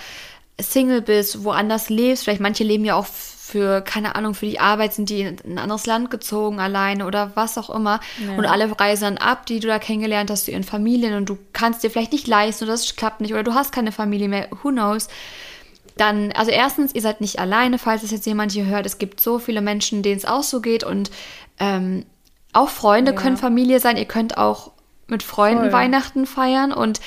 [0.60, 3.06] Single bist, woanders lebst, vielleicht manche leben ja auch
[3.52, 7.32] für, keine Ahnung, für die Arbeit sind die in ein anderes Land gezogen alleine oder
[7.34, 8.00] was auch immer.
[8.26, 8.34] Ja.
[8.36, 11.84] Und alle reisen ab, die du da kennengelernt hast, zu ihren Familien und du kannst
[11.84, 14.70] dir vielleicht nicht leisten oder das klappt nicht oder du hast keine Familie mehr, who
[14.70, 15.08] knows.
[15.98, 18.86] Dann, also erstens, ihr seid nicht alleine, falls es jetzt jemand hier hört.
[18.86, 21.10] Es gibt so viele Menschen, denen es auch so geht und
[21.60, 22.06] ähm,
[22.54, 23.18] auch Freunde ja.
[23.18, 23.98] können Familie sein.
[23.98, 24.72] Ihr könnt auch
[25.08, 25.72] mit Freunden Voll.
[25.72, 27.02] Weihnachten feiern und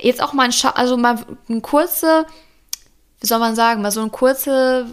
[0.00, 1.18] jetzt auch mal ein, Scha also mal
[1.50, 2.24] ein kurze,
[3.20, 4.86] wie soll man sagen, mal so ein kurze,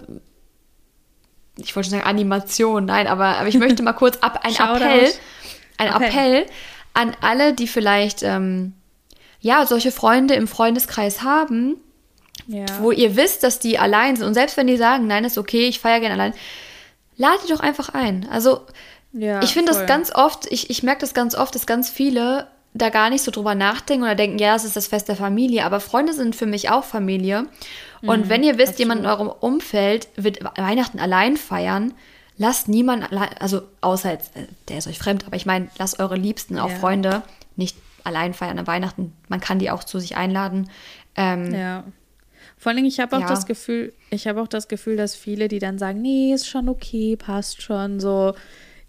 [1.58, 5.12] ich wollte schon sagen Animation, nein, aber, aber ich möchte mal kurz ab, ein Appell,
[5.78, 6.08] ein Appell.
[6.08, 6.46] Appell
[6.94, 8.74] an alle, die vielleicht, ähm,
[9.40, 11.76] ja, solche Freunde im Freundeskreis haben,
[12.48, 12.66] ja.
[12.82, 15.68] wo ihr wisst, dass die allein sind und selbst wenn die sagen, nein, ist okay,
[15.68, 16.34] ich feiere gerne allein,
[17.16, 18.28] ladet doch einfach ein.
[18.32, 18.62] Also,
[19.14, 22.48] ja, ich finde das ganz oft, ich, ich merke das ganz oft, dass ganz viele
[22.78, 25.66] da gar nicht so drüber nachdenken oder denken, ja, es ist das Fest der Familie,
[25.66, 27.48] aber Freunde sind für mich auch Familie.
[28.02, 28.80] Und mhm, wenn ihr wisst, absolut.
[28.80, 31.94] jemand in eurem Umfeld wird Weihnachten allein feiern,
[32.38, 36.00] lasst niemanden allein, also außer jetzt, äh, der ist euch fremd, aber ich meine, lasst
[36.00, 36.76] eure Liebsten, auch ja.
[36.76, 37.24] Freunde,
[37.56, 39.14] nicht allein feiern an Weihnachten.
[39.28, 40.70] Man kann die auch zu sich einladen.
[41.16, 41.84] Ähm, ja.
[42.58, 43.28] Vor allen Dingen, ich habe auch ja.
[43.28, 46.70] das Gefühl, ich habe auch das Gefühl, dass viele, die dann sagen, nee, ist schon
[46.70, 48.34] okay, passt schon, so,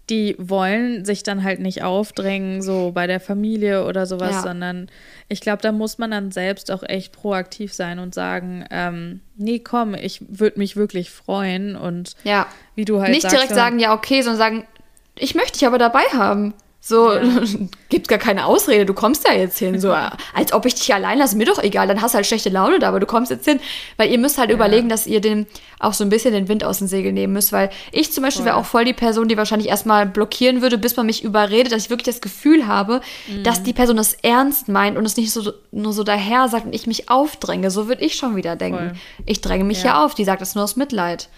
[0.09, 4.41] die wollen sich dann halt nicht aufdrängen, so bei der Familie oder sowas, ja.
[4.41, 4.89] sondern
[5.27, 9.59] ich glaube, da muss man dann selbst auch echt proaktiv sein und sagen, ähm, nee,
[9.59, 12.47] komm, ich würde mich wirklich freuen und ja.
[12.75, 14.67] wie du halt Nicht sagst, direkt sagen, ja, okay, sondern sagen,
[15.15, 16.53] ich möchte dich aber dabei haben.
[16.81, 17.21] So, ja.
[17.89, 19.79] gibt gar keine Ausrede, du kommst ja jetzt hin.
[19.79, 19.91] So,
[20.33, 22.79] als ob ich dich allein lasse, mir doch egal, dann hast du halt schlechte Laune
[22.79, 23.59] da, aber du kommst jetzt hin.
[23.97, 24.55] Weil ihr müsst halt ja.
[24.55, 25.45] überlegen, dass ihr den
[25.79, 28.45] auch so ein bisschen den Wind aus den Segeln nehmen müsst, weil ich zum Beispiel
[28.45, 31.83] wäre auch voll die Person, die wahrscheinlich erstmal blockieren würde, bis man mich überredet, dass
[31.83, 33.43] ich wirklich das Gefühl habe, mhm.
[33.43, 36.73] dass die Person das ernst meint und es nicht so nur so daher sagt und
[36.73, 37.71] ich mich aufdränge.
[37.71, 38.89] So würde ich schon wieder denken.
[38.89, 39.23] Voll.
[39.25, 39.89] Ich dränge mich ja.
[39.89, 41.29] ja auf, die sagt das nur aus Mitleid.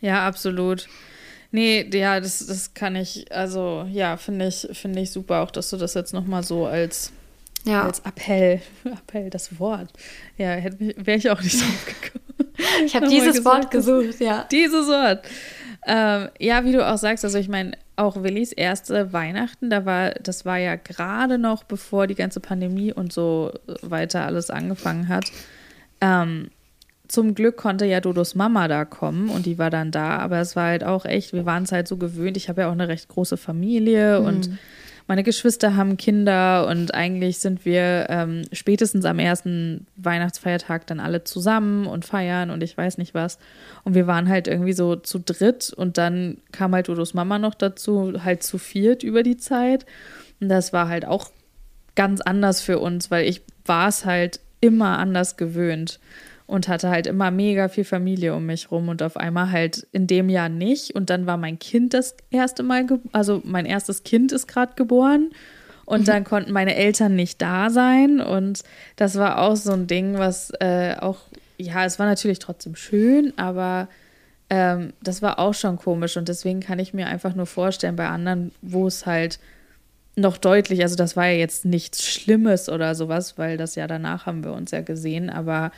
[0.00, 0.86] Ja, absolut.
[1.54, 5.70] Nee, ja, das, das kann ich, also ja, finde ich, finde ich super, auch dass
[5.70, 7.12] du das jetzt nochmal so als,
[7.64, 7.84] ja.
[7.84, 9.92] als Appell, Appell, das Wort.
[10.36, 12.54] Ja, wäre ich auch nicht so gekommen.
[12.84, 14.48] Ich habe dieses gesagt, Wort gesucht, ja.
[14.50, 15.24] Dieses Wort.
[15.86, 20.10] Ähm, ja, wie du auch sagst, also ich meine, auch Willis erste Weihnachten, da war,
[20.14, 25.30] das war ja gerade noch, bevor die ganze Pandemie und so weiter alles angefangen hat.
[26.00, 26.50] Ähm,
[27.08, 30.56] zum Glück konnte ja Dodos Mama da kommen und die war dann da, aber es
[30.56, 32.36] war halt auch echt, wir waren es halt so gewöhnt.
[32.36, 34.26] Ich habe ja auch eine recht große Familie mhm.
[34.26, 34.50] und
[35.06, 41.24] meine Geschwister haben Kinder und eigentlich sind wir ähm, spätestens am ersten Weihnachtsfeiertag dann alle
[41.24, 43.38] zusammen und feiern und ich weiß nicht was.
[43.84, 47.54] Und wir waren halt irgendwie so zu dritt und dann kam halt Dodos Mama noch
[47.54, 49.84] dazu, halt zu viert über die Zeit.
[50.40, 51.30] Und das war halt auch
[51.96, 56.00] ganz anders für uns, weil ich war es halt immer anders gewöhnt
[56.46, 60.06] und hatte halt immer mega viel Familie um mich rum und auf einmal halt in
[60.06, 60.94] dem Jahr nicht.
[60.94, 65.30] Und dann war mein Kind das erste Mal, also mein erstes Kind ist gerade geboren
[65.86, 66.04] und mhm.
[66.04, 68.62] dann konnten meine Eltern nicht da sein und
[68.96, 71.18] das war auch so ein Ding, was äh, auch,
[71.58, 73.88] ja, es war natürlich trotzdem schön, aber
[74.50, 78.08] ähm, das war auch schon komisch und deswegen kann ich mir einfach nur vorstellen, bei
[78.08, 79.38] anderen, wo es halt
[80.16, 84.26] noch deutlich, also das war ja jetzt nichts Schlimmes oder sowas, weil das ja danach
[84.26, 85.72] haben wir uns ja gesehen, aber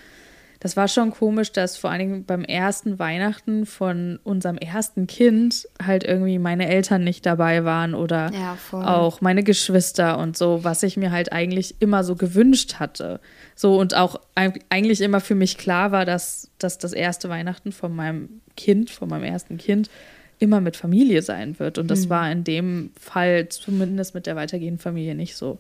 [0.60, 5.68] das war schon komisch, dass vor allen Dingen beim ersten Weihnachten von unserem ersten Kind
[5.84, 10.82] halt irgendwie meine Eltern nicht dabei waren oder ja, auch meine Geschwister und so, was
[10.82, 13.20] ich mir halt eigentlich immer so gewünscht hatte.
[13.54, 17.94] So und auch eigentlich immer für mich klar war, dass, dass das erste Weihnachten von
[17.94, 19.90] meinem Kind, von meinem ersten Kind,
[20.38, 21.78] immer mit Familie sein wird.
[21.78, 22.10] Und das mhm.
[22.10, 25.58] war in dem Fall zumindest mit der weitergehenden Familie nicht so.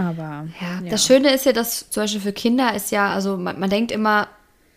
[0.00, 3.36] Aber ja, ja, das Schöne ist ja, dass zum Beispiel für Kinder ist ja, also
[3.36, 4.28] man, man denkt immer,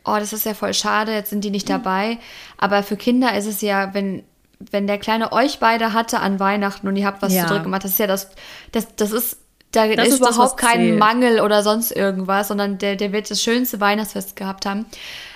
[0.04, 1.74] oh, das ist ja voll schade, jetzt sind die nicht mhm.
[1.74, 2.18] dabei.
[2.58, 4.24] Aber für Kinder ist es ja, wenn,
[4.72, 7.48] wenn der Kleine euch beide hatte an Weihnachten und ihr habt was ja.
[7.48, 8.30] zu gemacht, das ist ja das,
[8.72, 9.38] das, das ist,
[9.72, 11.00] da das ist, ist überhaupt das, kein zählt.
[11.00, 14.86] Mangel oder sonst irgendwas, sondern der, der wird das schönste Weihnachtsfest gehabt haben.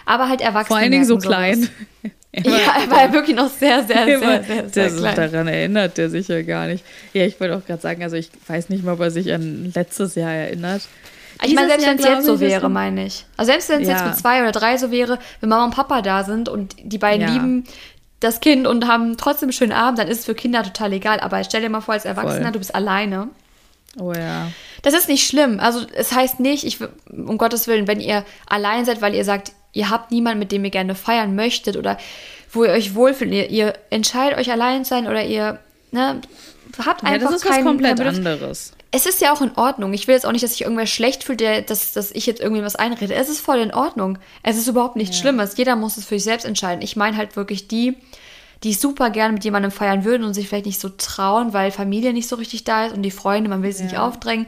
[0.05, 0.67] Aber halt Erwachsene.
[0.67, 1.69] Vor allen Dingen so klein.
[2.43, 5.15] ja, er war ja wirklich noch sehr, sehr, sehr, sehr, sehr, sehr klein.
[5.31, 6.83] Daran erinnert der sich ja gar nicht.
[7.13, 9.71] Ja, ich wollte auch gerade sagen, also ich weiß nicht mal, ob er sich an
[9.73, 10.83] letztes Jahr erinnert.
[11.43, 13.25] Ich meine, selbst wenn es jetzt so wäre, meine ich.
[13.37, 13.95] Also selbst wenn es ja.
[13.95, 16.97] jetzt mit zwei oder drei so wäre, wenn Mama und Papa da sind und die
[16.97, 17.33] beiden ja.
[17.33, 17.63] lieben
[18.19, 21.19] das Kind und haben trotzdem einen schönen Abend, dann ist es für Kinder total egal.
[21.19, 22.51] Aber stell dir mal vor, als Erwachsener, Voll.
[22.53, 23.29] du bist alleine.
[23.99, 24.51] Oh ja.
[24.81, 25.59] Das ist nicht schlimm.
[25.59, 29.51] Also es heißt nicht, ich, um Gottes Willen, wenn ihr allein seid, weil ihr sagt,
[29.77, 31.97] ihr habt niemanden, mit dem ihr gerne feiern möchtet oder
[32.51, 35.59] wo ihr euch wohlfühlt, ihr, ihr entscheidet euch allein zu sein oder ihr
[35.91, 36.21] ne,
[36.83, 38.73] habt einfach ja, das ist kein, was komplett kein anderes.
[38.89, 39.93] Es ist ja auch in Ordnung.
[39.93, 42.41] Ich will jetzt auch nicht, dass sich irgendwer schlecht fühlt, der, dass, dass ich jetzt
[42.41, 43.13] irgendwie was einrede.
[43.13, 44.17] Es ist voll in Ordnung.
[44.43, 45.21] Es ist überhaupt nichts ja.
[45.21, 45.57] Schlimmes.
[45.57, 46.81] Jeder muss es für sich selbst entscheiden.
[46.81, 47.97] Ich meine halt wirklich die,
[48.63, 52.13] die super gerne mit jemandem feiern würden und sich vielleicht nicht so trauen, weil Familie
[52.13, 53.89] nicht so richtig da ist und die Freunde, man will sie ja.
[53.89, 54.47] nicht aufdrängen.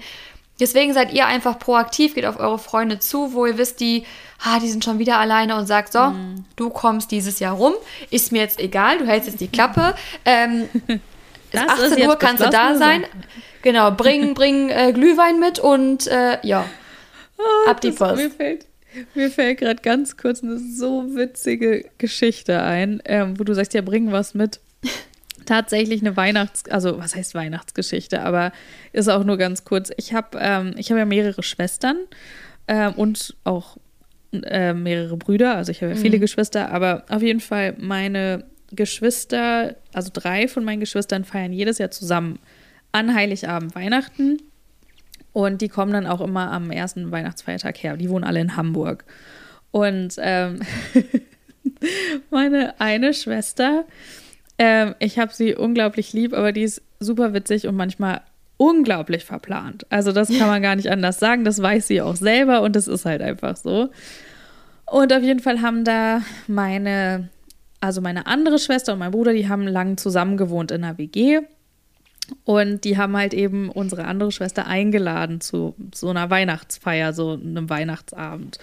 [0.60, 4.06] Deswegen seid ihr einfach proaktiv, geht auf eure Freunde zu, wo ihr wisst, die,
[4.44, 6.46] ah, die sind schon wieder alleine und sagt, so, mhm.
[6.56, 7.74] du kommst dieses Jahr rum,
[8.10, 9.96] ist mir jetzt egal, du hältst jetzt die Klappe.
[10.26, 10.70] Ähm,
[11.52, 13.06] das 18 Uhr kannst du da sein.
[13.62, 16.66] Genau, bring, bring äh, Glühwein mit und äh, ja,
[17.38, 18.16] oh, ab die Post.
[18.16, 18.66] Mir fällt,
[19.14, 23.82] mir fällt gerade ganz kurz eine so witzige Geschichte ein, ähm, wo du sagst, ja,
[23.82, 24.60] bring was mit.
[25.46, 28.52] Tatsächlich eine Weihnachts-, also was heißt Weihnachtsgeschichte, aber
[28.94, 29.90] ist auch nur ganz kurz.
[29.98, 31.98] Ich habe ähm, hab ja mehrere Schwestern
[32.68, 33.78] ähm, und auch
[34.32, 36.22] äh, mehrere Brüder, also ich habe ja viele mhm.
[36.22, 41.92] Geschwister, aber auf jeden Fall meine Geschwister, also drei von meinen Geschwistern feiern jedes Jahr
[41.92, 42.40] zusammen
[42.92, 44.38] an Heiligabend Weihnachten.
[45.32, 47.98] Und die kommen dann auch immer am ersten Weihnachtsfeiertag her.
[47.98, 49.06] Die wohnen alle in Hamburg.
[49.72, 50.60] Und ähm,
[52.32, 53.86] meine eine Schwester,
[54.58, 58.22] ähm, ich habe sie unglaublich lieb, aber die ist super witzig und manchmal
[58.60, 59.86] unglaublich verplant.
[59.90, 61.46] Also das kann man gar nicht anders sagen.
[61.46, 63.90] Das weiß sie auch selber und das ist halt einfach so.
[64.86, 67.30] Und auf jeden Fall haben da meine,
[67.80, 71.40] also meine andere Schwester und mein Bruder, die haben lang zusammen gewohnt in einer WG.
[72.44, 77.70] Und die haben halt eben unsere andere Schwester eingeladen zu so einer Weihnachtsfeier, so einem
[77.70, 78.60] Weihnachtsabend.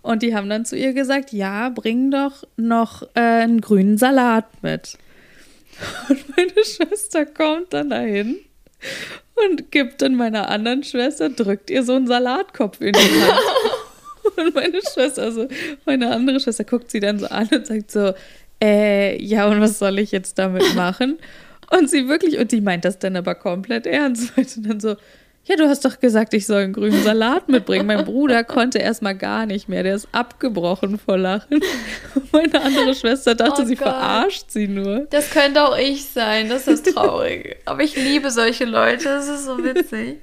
[0.00, 4.46] Und die haben dann zu ihr gesagt, ja, bring doch noch äh, einen grünen Salat
[4.62, 4.96] mit.
[6.08, 8.38] Und meine Schwester kommt dann dahin
[9.44, 13.40] und gibt dann meiner anderen Schwester, drückt ihr so einen Salatkopf in die Hand.
[14.36, 15.46] Und meine Schwester, also
[15.84, 18.12] meine andere Schwester guckt sie dann so an und sagt so,
[18.62, 21.18] äh, ja, und was soll ich jetzt damit machen?
[21.70, 24.96] Und sie wirklich, und die meint das dann aber komplett ernst, weil sie dann so,
[25.48, 27.86] ja, du hast doch gesagt, ich soll einen grünen Salat mitbringen.
[27.86, 29.84] Mein Bruder konnte erstmal gar nicht mehr.
[29.84, 31.60] Der ist abgebrochen vor Lachen.
[32.32, 33.86] Meine andere Schwester dachte, oh sie Gott.
[33.86, 35.06] verarscht sie nur.
[35.10, 36.48] Das könnte auch ich sein.
[36.48, 37.58] Das ist traurig.
[37.64, 39.04] Aber ich liebe solche Leute.
[39.04, 40.18] Das ist so witzig.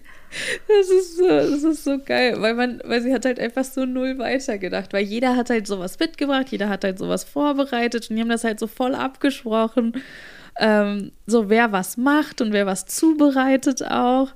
[0.68, 3.86] Das ist so, das ist so geil, weil man, weil sie hat halt einfach so
[3.86, 8.22] null weitergedacht, weil jeder hat halt sowas mitgebracht, jeder hat halt sowas vorbereitet und die
[8.24, 9.94] haben das halt so voll abgesprochen
[10.60, 14.30] ähm, so wer was macht und wer was zubereitet auch.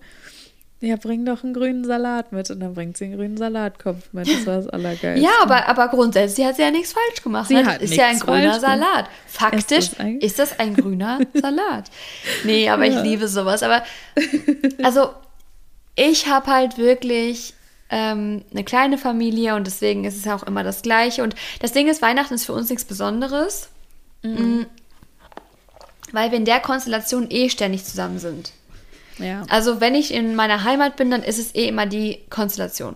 [0.79, 2.51] Ja, bring doch einen grünen Salat mit.
[2.51, 4.27] Und dann bringt sie einen grünen Salatkopf mit.
[4.27, 5.23] Das war das Allergeilste.
[5.23, 7.47] Ja, aber, aber grundsätzlich hat sie ja nichts falsch gemacht.
[7.47, 7.65] Sie ne?
[7.65, 9.09] hat ist ja ein grüner Salat.
[9.25, 11.89] Faktisch ist das ein, ist das ein grüner Salat.
[12.43, 12.95] Nee, aber ja.
[12.95, 13.63] ich liebe sowas.
[13.63, 13.83] Aber
[14.83, 15.09] also,
[15.95, 17.55] ich habe halt wirklich
[17.89, 21.23] ähm, eine kleine Familie und deswegen ist es ja auch immer das Gleiche.
[21.23, 23.69] Und das Ding ist, Weihnachten ist für uns nichts Besonderes.
[24.21, 24.59] Mhm.
[24.59, 24.65] Mm,
[26.11, 28.51] weil wir in der Konstellation eh ständig zusammen sind.
[29.19, 29.43] Ja.
[29.49, 32.95] Also wenn ich in meiner Heimat bin, dann ist es eh immer die Konstellation.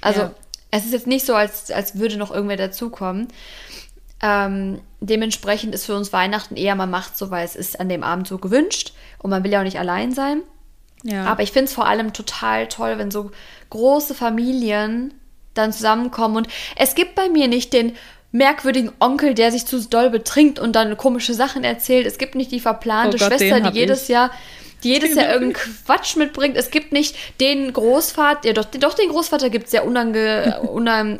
[0.00, 0.34] Also ja.
[0.70, 3.28] es ist jetzt nicht so, als, als würde noch irgendwer dazukommen.
[4.20, 8.02] Ähm, dementsprechend ist für uns Weihnachten eher, man macht so, weil es ist an dem
[8.02, 10.42] Abend so gewünscht und man will ja auch nicht allein sein.
[11.04, 11.24] Ja.
[11.24, 13.30] Aber ich finde es vor allem total toll, wenn so
[13.70, 15.14] große Familien
[15.54, 16.36] dann zusammenkommen.
[16.36, 17.96] Und es gibt bei mir nicht den
[18.32, 22.06] merkwürdigen Onkel, der sich zu doll betrinkt und dann komische Sachen erzählt.
[22.06, 24.08] Es gibt nicht die verplante oh Gott, Schwester, die jedes ich.
[24.08, 24.30] Jahr
[24.82, 26.56] die jedes Jahr irgendeinen Quatsch mitbringt.
[26.56, 30.60] Es gibt nicht den Großvater, ja doch, doch den Großvater gibt es, der unange,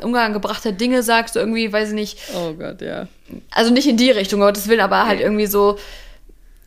[0.01, 2.19] unangebrachte Dinge sagt, so irgendwie, weiß ich nicht.
[2.35, 3.07] Oh Gott, ja.
[3.51, 5.77] Also nicht in die Richtung, Gottes Willen, aber halt irgendwie so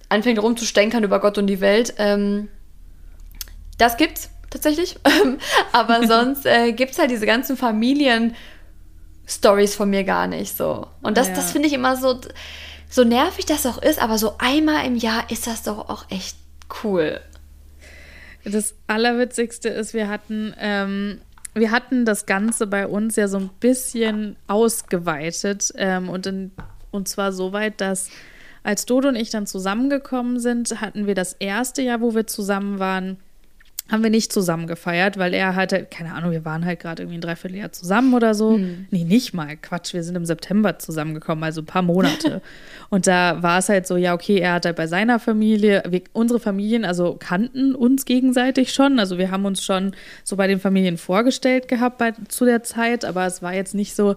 [0.09, 1.95] anfängt rumzustänkern über Gott und die Welt.
[1.99, 2.49] Ähm,
[3.79, 4.97] das gibt's tatsächlich.
[5.73, 8.35] aber sonst äh, gibt es halt diese ganzen Familien-
[9.27, 10.87] Stories von mir gar nicht so.
[11.01, 11.35] Und das, ja.
[11.35, 12.21] das finde ich immer so,
[12.91, 16.37] so nervig das auch ist, aber so einmal im Jahr ist das doch auch echt
[16.83, 17.21] cool.
[18.45, 21.21] Das Allerwitzigste ist, wir hatten, ähm,
[21.55, 26.51] wir hatten das Ganze bei uns ja so ein bisschen ausgeweitet ähm, und, in,
[26.91, 28.11] und zwar so weit, dass
[28.65, 32.79] als Dodo und ich dann zusammengekommen sind, hatten wir das erste Jahr, wo wir zusammen
[32.79, 33.19] waren,
[33.93, 37.19] haben wir nicht zusammen gefeiert, weil er hatte, keine Ahnung, wir waren halt gerade irgendwie
[37.19, 38.55] ein Dreivierteljahr zusammen oder so.
[38.55, 38.87] Hm.
[38.91, 39.55] Nee, nicht mal.
[39.59, 42.41] Quatsch, wir sind im September zusammengekommen, also ein paar Monate.
[42.89, 46.01] und da war es halt so, ja, okay, er hat halt bei seiner Familie, wir,
[46.15, 48.99] unsere Familien, also kannten uns gegenseitig schon.
[48.99, 49.93] Also wir haben uns schon
[50.25, 53.95] so bei den Familien vorgestellt gehabt bei, zu der Zeit, aber es war jetzt nicht
[53.95, 54.17] so,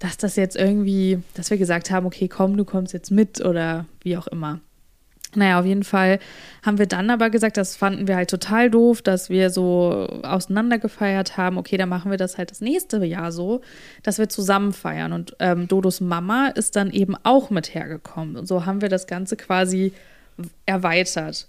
[0.00, 3.86] dass das jetzt irgendwie, dass wir gesagt haben, okay, komm, du kommst jetzt mit oder
[4.02, 4.58] wie auch immer.
[5.34, 6.18] Naja, auf jeden Fall
[6.62, 11.38] haben wir dann aber gesagt, das fanden wir halt total doof, dass wir so auseinandergefeiert
[11.38, 11.56] haben.
[11.56, 13.62] Okay, dann machen wir das halt das nächste Jahr so,
[14.02, 15.12] dass wir zusammen feiern.
[15.12, 18.36] Und ähm, Dodos Mama ist dann eben auch mit hergekommen.
[18.36, 19.92] Und so haben wir das Ganze quasi
[20.66, 21.46] erweitert.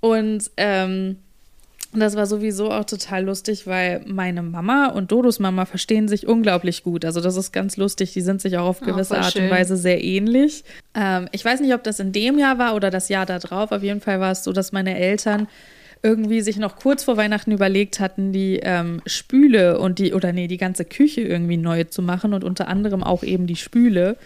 [0.00, 1.18] Und ähm,
[1.94, 6.26] und das war sowieso auch total lustig, weil meine Mama und Dodos Mama verstehen sich
[6.26, 7.04] unglaublich gut.
[7.04, 8.12] Also das ist ganz lustig.
[8.12, 10.64] Die sind sich auch auf oh, gewisse oh, Art und Weise sehr ähnlich.
[10.96, 13.70] Ähm, ich weiß nicht, ob das in dem Jahr war oder das Jahr darauf.
[13.70, 15.46] Auf jeden Fall war es so, dass meine Eltern
[16.02, 20.48] irgendwie sich noch kurz vor Weihnachten überlegt hatten, die ähm, Spüle und die, oder nee,
[20.48, 24.16] die ganze Küche irgendwie neu zu machen und unter anderem auch eben die Spüle.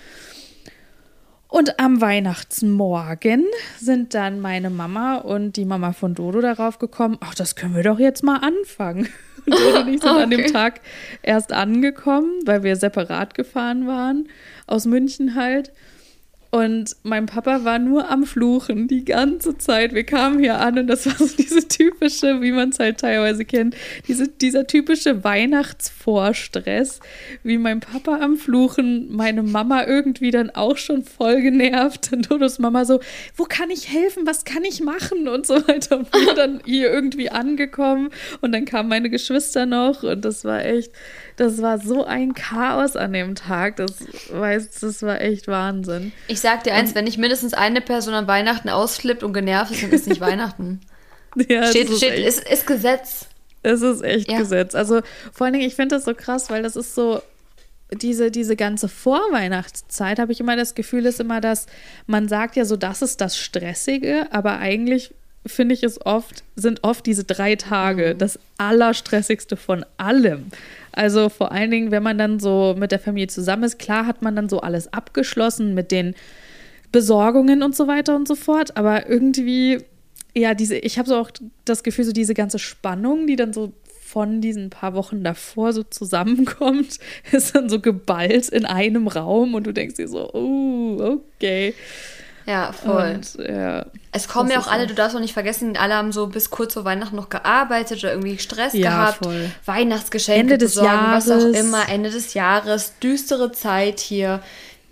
[1.48, 3.46] Und am Weihnachtsmorgen
[3.78, 7.82] sind dann meine Mama und die Mama von Dodo darauf gekommen, ach, das können wir
[7.82, 9.08] doch jetzt mal anfangen.
[9.46, 10.22] Und Dodo und ich sind okay.
[10.24, 10.80] an dem Tag
[11.22, 14.28] erst angekommen, weil wir separat gefahren waren,
[14.66, 15.72] aus München halt.
[16.50, 19.92] Und mein Papa war nur am Fluchen die ganze Zeit.
[19.92, 23.44] Wir kamen hier an und das war so diese typische, wie man es halt teilweise
[23.44, 27.00] kennt, diese, dieser typische Weihnachtsvorstress,
[27.42, 32.12] wie mein Papa am Fluchen, meine Mama irgendwie dann auch schon voll genervt.
[32.12, 33.00] Und Dodos Mama so,
[33.36, 34.26] wo kann ich helfen?
[34.26, 35.28] Was kann ich machen?
[35.28, 35.98] Und so weiter.
[35.98, 38.08] Und wir dann hier irgendwie angekommen
[38.40, 40.92] und dann kamen meine Geschwister noch und das war echt,
[41.38, 43.76] das war so ein Chaos an dem Tag.
[43.76, 43.92] Das,
[44.30, 46.12] weiß, das war echt Wahnsinn.
[46.26, 49.70] Ich sag dir eins, und, wenn nicht mindestens eine Person an Weihnachten ausflippt und genervt
[49.70, 50.80] ist, dann ist nicht Weihnachten.
[51.48, 53.28] Ja, steht, ist, steht ist, ist Gesetz.
[53.62, 54.38] Es ist echt ja.
[54.38, 54.74] Gesetz.
[54.74, 55.00] Also
[55.32, 57.22] vor allen Dingen, ich finde das so krass, weil das ist so,
[57.92, 61.66] diese, diese ganze Vorweihnachtszeit, habe ich immer das Gefühl, ist immer, dass
[62.06, 65.14] man sagt ja so, das ist das Stressige, aber eigentlich
[65.46, 68.18] finde ich es oft, sind oft diese drei Tage mhm.
[68.18, 70.50] das Allerstressigste von allem.
[70.98, 74.20] Also vor allen Dingen, wenn man dann so mit der Familie zusammen ist, klar hat
[74.20, 76.16] man dann so alles abgeschlossen mit den
[76.90, 79.78] Besorgungen und so weiter und so fort, aber irgendwie,
[80.34, 81.30] ja, diese, ich habe so auch
[81.64, 85.84] das Gefühl, so diese ganze Spannung, die dann so von diesen paar Wochen davor so
[85.84, 86.98] zusammenkommt,
[87.30, 91.74] ist dann so geballt in einem Raum und du denkst dir so, oh, okay.
[92.48, 93.16] Ja, voll.
[93.16, 96.28] Und, ja, es kommen ja auch alle, du darfst auch nicht vergessen, alle haben so
[96.28, 99.18] bis kurz vor Weihnachten noch gearbeitet oder irgendwie Stress ja, gehabt.
[99.22, 99.50] Voll.
[99.66, 101.28] Weihnachtsgeschenke Ende des besorgen, Jahres.
[101.28, 101.88] was auch immer.
[101.90, 104.40] Ende des Jahres, düstere Zeit hier.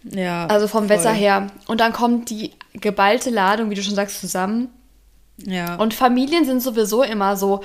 [0.05, 0.47] Ja.
[0.49, 0.99] Also vom voll.
[0.99, 1.47] Wetter her.
[1.67, 4.69] Und dann kommt die geballte Ladung, wie du schon sagst, zusammen.
[5.39, 5.77] Ja.
[5.77, 7.63] Und Familien sind sowieso immer so,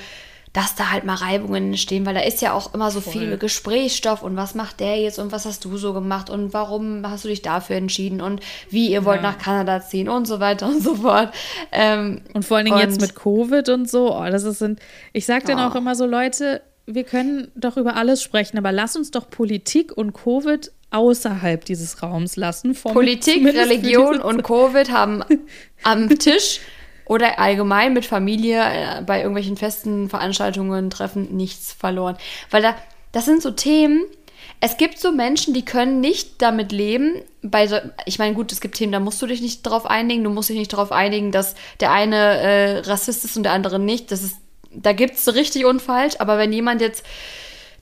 [0.53, 3.13] dass da halt mal Reibungen entstehen, weil da ist ja auch immer so Voll.
[3.13, 7.09] viel Gesprächsstoff und was macht der jetzt und was hast du so gemacht und warum
[7.09, 9.31] hast du dich dafür entschieden und wie ihr wollt ja.
[9.31, 11.33] nach Kanada ziehen und so weiter und so fort.
[11.71, 14.79] Ähm, und vor allen Dingen jetzt mit Covid und so, oh, das ist sind,
[15.11, 15.63] ich sag dann oh.
[15.63, 19.95] auch immer so, Leute, wir können doch über alles sprechen, aber lass uns doch Politik
[19.95, 22.75] und Covid außerhalb dieses Raums lassen.
[22.75, 25.23] Politik, Religion und Covid haben
[25.83, 26.59] am Tisch
[27.11, 32.15] oder allgemein mit Familie äh, bei irgendwelchen festen Veranstaltungen, Treffen nichts verloren.
[32.51, 32.73] Weil da,
[33.11, 34.03] das sind so Themen,
[34.61, 37.15] es gibt so Menschen, die können nicht damit leben.
[37.41, 40.23] Bei so, ich meine, gut, es gibt Themen, da musst du dich nicht drauf einigen.
[40.23, 43.77] Du musst dich nicht darauf einigen, dass der eine äh, Rassist ist und der andere
[43.77, 44.09] nicht.
[44.13, 44.37] Das ist,
[44.73, 46.15] da gibt es richtig und falsch.
[46.19, 47.03] Aber wenn jemand jetzt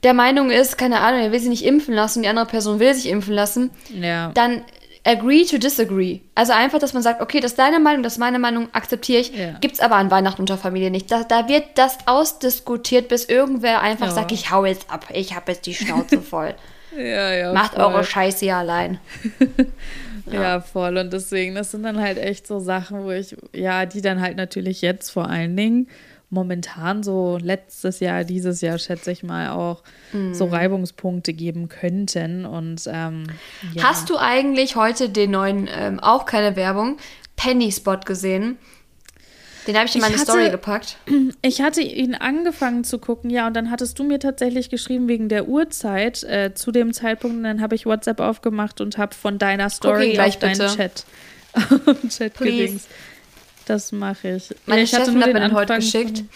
[0.01, 2.95] der Meinung ist, keine Ahnung, er will sich nicht impfen lassen, die andere Person will
[2.95, 4.31] sich impfen lassen, ja.
[4.33, 4.63] dann
[5.09, 6.21] agree to disagree.
[6.35, 9.21] Also einfach, dass man sagt, okay, das ist deine Meinung, das ist meine Meinung, akzeptiere
[9.21, 9.35] ich.
[9.35, 9.57] Ja.
[9.59, 11.11] Gibt es aber an Weihnachten unter Familie nicht.
[11.11, 14.13] Da, da wird das ausdiskutiert, bis irgendwer einfach ja.
[14.13, 16.53] sagt, ich hau jetzt ab, ich habe jetzt die Schnauze voll.
[16.95, 17.83] ja, ja, Macht voll.
[17.83, 18.99] eure Scheiße ja allein.
[20.27, 20.41] ja.
[20.41, 20.97] ja, voll.
[20.97, 24.37] Und deswegen, das sind dann halt echt so Sachen, wo ich, ja, die dann halt
[24.37, 25.87] natürlich jetzt vor allen Dingen
[26.29, 30.33] momentan so letztes Jahr, dieses Jahr schätze ich mal auch mm.
[30.33, 32.45] so Reibungspunkte geben könnten.
[32.45, 33.27] Und ähm,
[33.73, 33.83] ja.
[33.83, 36.97] hast du eigentlich heute den neuen, ähm, auch keine Werbung,
[37.35, 38.57] Penny Spot gesehen?
[39.67, 40.97] Den habe ich in meine ich hatte, Story gepackt.
[41.41, 45.29] Ich hatte ihn angefangen zu gucken, ja, und dann hattest du mir tatsächlich geschrieben wegen
[45.29, 47.37] der Uhrzeit äh, zu dem Zeitpunkt.
[47.37, 51.05] Und dann habe ich WhatsApp aufgemacht und habe von deiner Story gleich auf deinen Chat,
[52.09, 52.87] Chat gedings.
[53.69, 54.55] Das mache ich.
[54.65, 56.17] Meine ich Chefin hat mir den heute geschickt.
[56.17, 56.27] Von,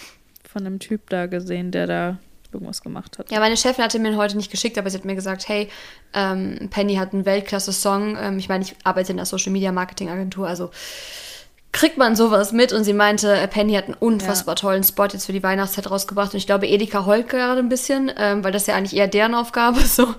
[0.52, 2.18] von einem Typ da gesehen, der da
[2.52, 3.32] irgendwas gemacht hat.
[3.32, 5.68] Ja, meine Chefin hatte mir heute nicht geschickt, aber sie hat mir gesagt, hey,
[6.14, 8.18] ähm, Penny hat einen Weltklasse-Song.
[8.22, 10.70] Ähm, ich meine, ich arbeite in der Social Media Marketing Agentur, also
[11.72, 14.62] kriegt man sowas mit und sie meinte, äh, Penny hat einen unfassbar ja.
[14.62, 18.12] tollen Spot jetzt für die Weihnachtszeit rausgebracht und ich glaube, Edeka heult gerade ein bisschen,
[18.16, 20.14] ähm, weil das ja eigentlich eher deren Aufgabe, so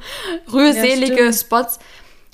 [0.53, 1.79] rührselige ja, Spots.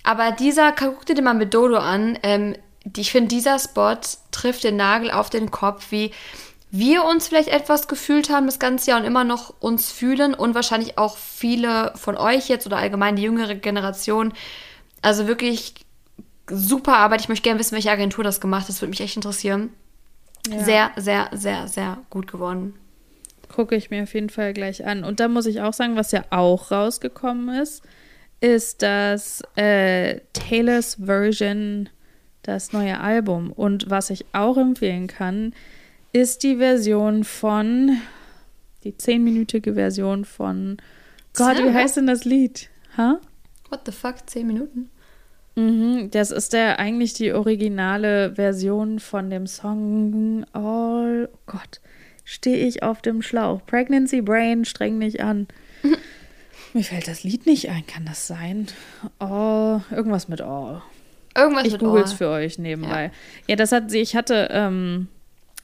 [0.05, 2.57] Aber dieser, guck dir den mal mit Dodo an, ähm,
[2.97, 3.99] ich finde, dieser Spot
[4.31, 6.13] trifft den Nagel auf den Kopf, wie
[6.71, 10.55] wir uns vielleicht etwas gefühlt haben das ganze Jahr und immer noch uns fühlen und
[10.55, 14.33] wahrscheinlich auch viele von euch jetzt oder allgemein die jüngere Generation.
[15.03, 15.75] Also wirklich
[16.49, 17.23] super Arbeit.
[17.23, 18.69] Ich möchte gerne wissen, welche Agentur das gemacht hat.
[18.69, 19.71] Das würde mich echt interessieren.
[20.49, 20.65] Ja.
[20.65, 22.75] Sehr, sehr, sehr, sehr gut geworden.
[23.49, 25.03] Gucke ich mir auf jeden Fall gleich an.
[25.03, 27.83] Und da muss ich auch sagen, was ja auch rausgekommen ist,
[28.41, 31.89] ist das äh, Taylors Version,
[32.43, 33.53] das neue Album.
[33.53, 35.55] Und was ich auch empfehlen kann,
[36.13, 37.99] ist die Version von,
[38.85, 40.79] die zehnminütige Version von,
[41.35, 42.69] Gott, wie heißt denn das Lied?
[42.97, 43.19] Huh?
[43.69, 44.91] What the fuck, zehn Minuten?
[45.55, 51.81] Mhm, das ist der eigentlich die originale Version von dem Song All, oh Gott,
[52.25, 53.65] stehe ich auf dem Schlauch.
[53.67, 55.49] Pregnancy Brain, streng dich an.
[56.73, 58.69] Mir fällt das Lied nicht ein, kann das sein?
[59.19, 60.83] Oh, irgendwas mit All.
[61.41, 63.05] Irgendwas ich google es für euch nebenbei.
[63.05, 63.11] Ja.
[63.49, 65.09] ja, das hat sie, ich hatte, ähm,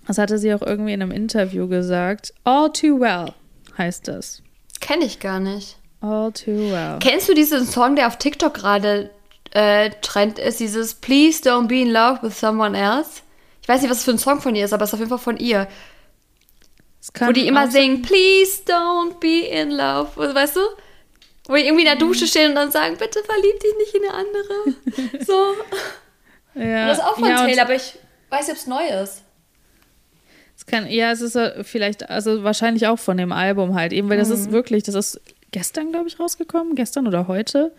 [0.06, 2.32] das hatte sie auch irgendwie in einem Interview gesagt.
[2.44, 3.32] All Too Well
[3.76, 4.42] heißt das.
[4.80, 5.76] Kenne ich gar nicht.
[6.00, 6.98] All Too Well.
[7.00, 9.10] Kennst du diesen Song, der auf TikTok gerade
[9.52, 13.22] äh, Trend ist, dieses Please don't be in love with someone else.
[13.62, 15.10] Ich weiß nicht, was für ein Song von ihr ist, aber es ist auf jeden
[15.10, 15.66] Fall von ihr.
[17.20, 20.16] Wo die immer singen, Please don't be in love.
[20.16, 20.60] Weißt du?
[21.46, 24.02] Wo die irgendwie in der Dusche stehen und dann sagen, bitte verlieb dich nicht in
[24.02, 25.24] eine andere.
[25.26, 25.54] so.
[26.58, 26.84] Ja.
[26.84, 27.98] Und das ist auch von ja, Taylor, aber ich
[28.30, 29.22] weiß nicht, ob es neu ist.
[30.56, 34.16] Es kann, ja, es ist vielleicht, also wahrscheinlich auch von dem Album halt, eben, weil
[34.16, 34.20] mhm.
[34.20, 35.20] das ist wirklich, das ist
[35.50, 37.72] gestern, glaube ich, rausgekommen, gestern oder heute.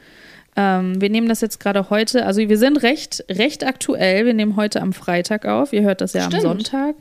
[0.55, 4.25] Ähm, wir nehmen das jetzt gerade heute, also wir sind recht, recht aktuell.
[4.25, 5.73] Wir nehmen heute am Freitag auf.
[5.73, 6.35] Ihr hört das ja Stimmt.
[6.35, 6.95] am Sonntag.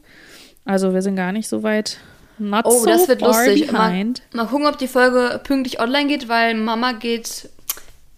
[0.64, 1.98] Also wir sind gar nicht so weit.
[2.38, 3.72] Not oh, so das wird lustig.
[3.72, 7.48] Mal, mal gucken, ob die Folge pünktlich online geht, weil Mama geht,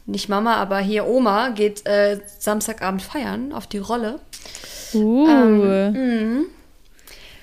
[0.06, 4.20] nicht Mama, aber hier Oma geht äh, Samstagabend feiern auf die Rolle.
[4.94, 5.28] Uh.
[5.28, 6.46] Ähm,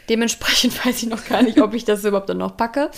[0.09, 2.91] Dementsprechend weiß ich noch gar nicht, ob ich das überhaupt dann noch packe.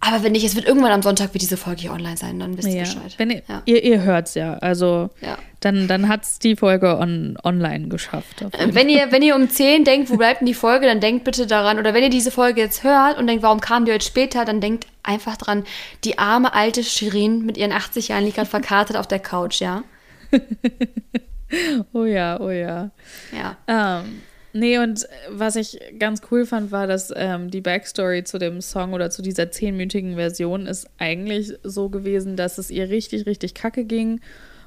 [0.00, 2.56] Aber wenn nicht, es wird irgendwann am Sonntag wie diese Folge hier online sein, dann
[2.56, 3.14] wisst ihr Bescheid.
[3.16, 3.62] Wenn ihr, ja.
[3.64, 5.36] ihr, ihr hört es ja, also ja.
[5.60, 8.42] dann, dann hat es die Folge on, online geschafft.
[8.42, 11.24] Äh, wenn ihr, wenn ihr um 10 denkt, wo bleibt denn die Folge, dann denkt
[11.24, 14.04] bitte daran, oder wenn ihr diese Folge jetzt hört und denkt, warum kam die heute
[14.04, 15.64] später, dann denkt einfach dran,
[16.04, 19.82] die arme alte Shirin mit ihren 80 Jahren liegt gerade verkartet auf der Couch, ja?
[21.92, 22.90] oh ja, oh ja.
[23.32, 23.56] Ja.
[23.66, 24.22] Ähm,
[24.56, 28.60] Nee, und äh, was ich ganz cool fand, war, dass ähm, die Backstory zu dem
[28.60, 33.54] Song oder zu dieser zehnminütigen Version ist eigentlich so gewesen, dass es ihr richtig, richtig
[33.54, 34.20] kacke ging.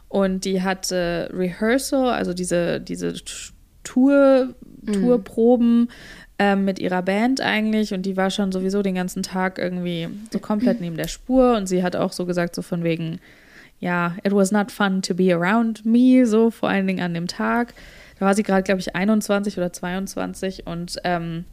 [0.08, 3.14] Und die hatte Rehearsal, also diese, diese
[3.84, 4.94] Tour, mhm.
[4.94, 5.90] Tourproben
[6.38, 7.94] ähm, mit ihrer Band eigentlich.
[7.94, 11.56] Und die war schon sowieso den ganzen Tag irgendwie so komplett neben der Spur.
[11.58, 13.20] Und sie hat auch so gesagt, so von wegen,
[13.80, 17.28] ja, it was not fun to be around me, so vor allen Dingen an dem
[17.28, 17.74] Tag.
[18.20, 21.46] Da war sie gerade, glaube ich, 21 oder 22 und ähm,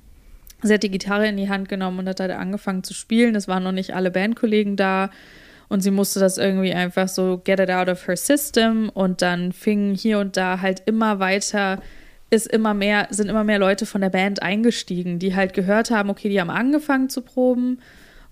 [0.63, 3.35] sie hat die Gitarre in die Hand genommen und hat halt angefangen zu spielen.
[3.35, 5.11] Es waren noch nicht alle Bandkollegen da
[5.69, 9.53] und sie musste das irgendwie einfach so get it out of her system und dann
[9.53, 11.81] fingen hier und da halt immer weiter
[12.29, 16.11] ist immer mehr, sind immer mehr Leute von der Band eingestiegen, die halt gehört haben,
[16.11, 17.79] okay, die haben angefangen zu proben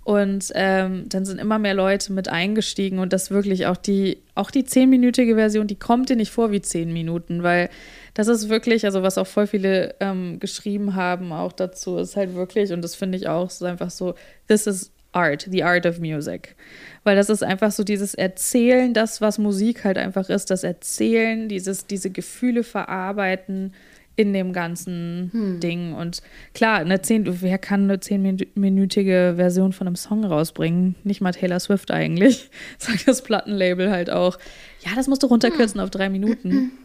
[0.02, 4.50] und ähm, dann sind immer mehr Leute mit eingestiegen und das wirklich auch die, auch
[4.50, 7.70] die zehnminütige Version, die kommt dir nicht vor wie zehn Minuten, weil
[8.14, 12.34] das ist wirklich, also was auch voll viele ähm, geschrieben haben, auch dazu, ist halt
[12.34, 14.14] wirklich, und das finde ich auch, ist einfach so,
[14.46, 16.54] this is art, the art of music.
[17.02, 21.48] Weil das ist einfach so dieses Erzählen, das, was Musik halt einfach ist, das Erzählen,
[21.48, 23.72] dieses, diese Gefühle verarbeiten
[24.16, 25.60] in dem ganzen hm.
[25.60, 25.92] Ding.
[25.92, 26.22] Und
[26.54, 30.94] klar, eine zehn, wer kann eine zehnminütige Version von einem Song rausbringen?
[31.02, 32.48] Nicht mal Taylor Swift eigentlich.
[32.78, 34.38] Sagt das Plattenlabel halt auch.
[34.84, 35.84] Ja, das musst du runterkürzen hm.
[35.84, 36.72] auf drei Minuten.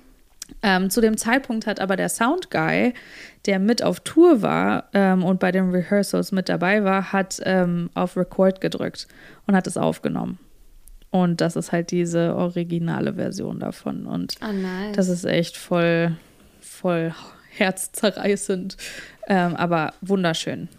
[0.62, 2.94] Ähm, zu dem Zeitpunkt hat aber der Soundguy,
[3.46, 7.90] der mit auf Tour war ähm, und bei den Rehearsals mit dabei war, hat ähm,
[7.94, 9.08] auf Record gedrückt
[9.48, 10.40] und hat es aufgenommen.
[11.12, 14.06] Und das ist halt diese originale Version davon.
[14.06, 14.96] Und oh, nice.
[14.96, 16.16] das ist echt voll,
[16.60, 17.14] voll
[17.52, 18.78] herzzerreißend,
[19.28, 20.70] ähm, aber wunderschön.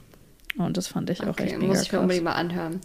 [0.56, 2.80] Und das fand ich auch okay, echt mega muss ich mir unbedingt mal anhören.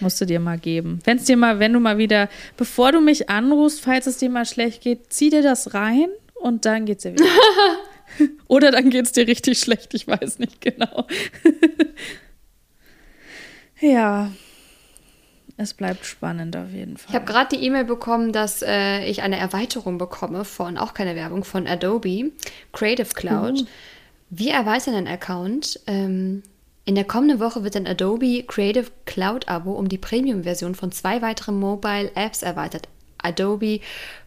[0.00, 1.00] Musst du dir mal geben.
[1.04, 4.30] Wenn es dir mal, wenn du mal wieder, bevor du mich anrufst, falls es dir
[4.30, 7.24] mal schlecht geht, zieh dir das rein und dann geht's dir wieder.
[8.48, 11.06] Oder dann geht's dir richtig schlecht, ich weiß nicht genau.
[13.80, 14.30] ja.
[15.56, 17.06] Es bleibt spannend auf jeden Fall.
[17.08, 21.16] Ich habe gerade die E-Mail bekommen, dass äh, ich eine Erweiterung bekomme von, auch keine
[21.16, 22.30] Werbung, von Adobe
[22.72, 23.62] Creative Cloud.
[23.62, 23.66] Uh.
[24.30, 25.80] Wir erweitern den Account.
[25.88, 26.44] Ähm,
[26.88, 31.20] in der kommenden Woche wird ein Adobe Creative Cloud Abo um die Premium-Version von zwei
[31.20, 32.88] weiteren Mobile Apps erweitert.
[33.18, 33.80] Adobe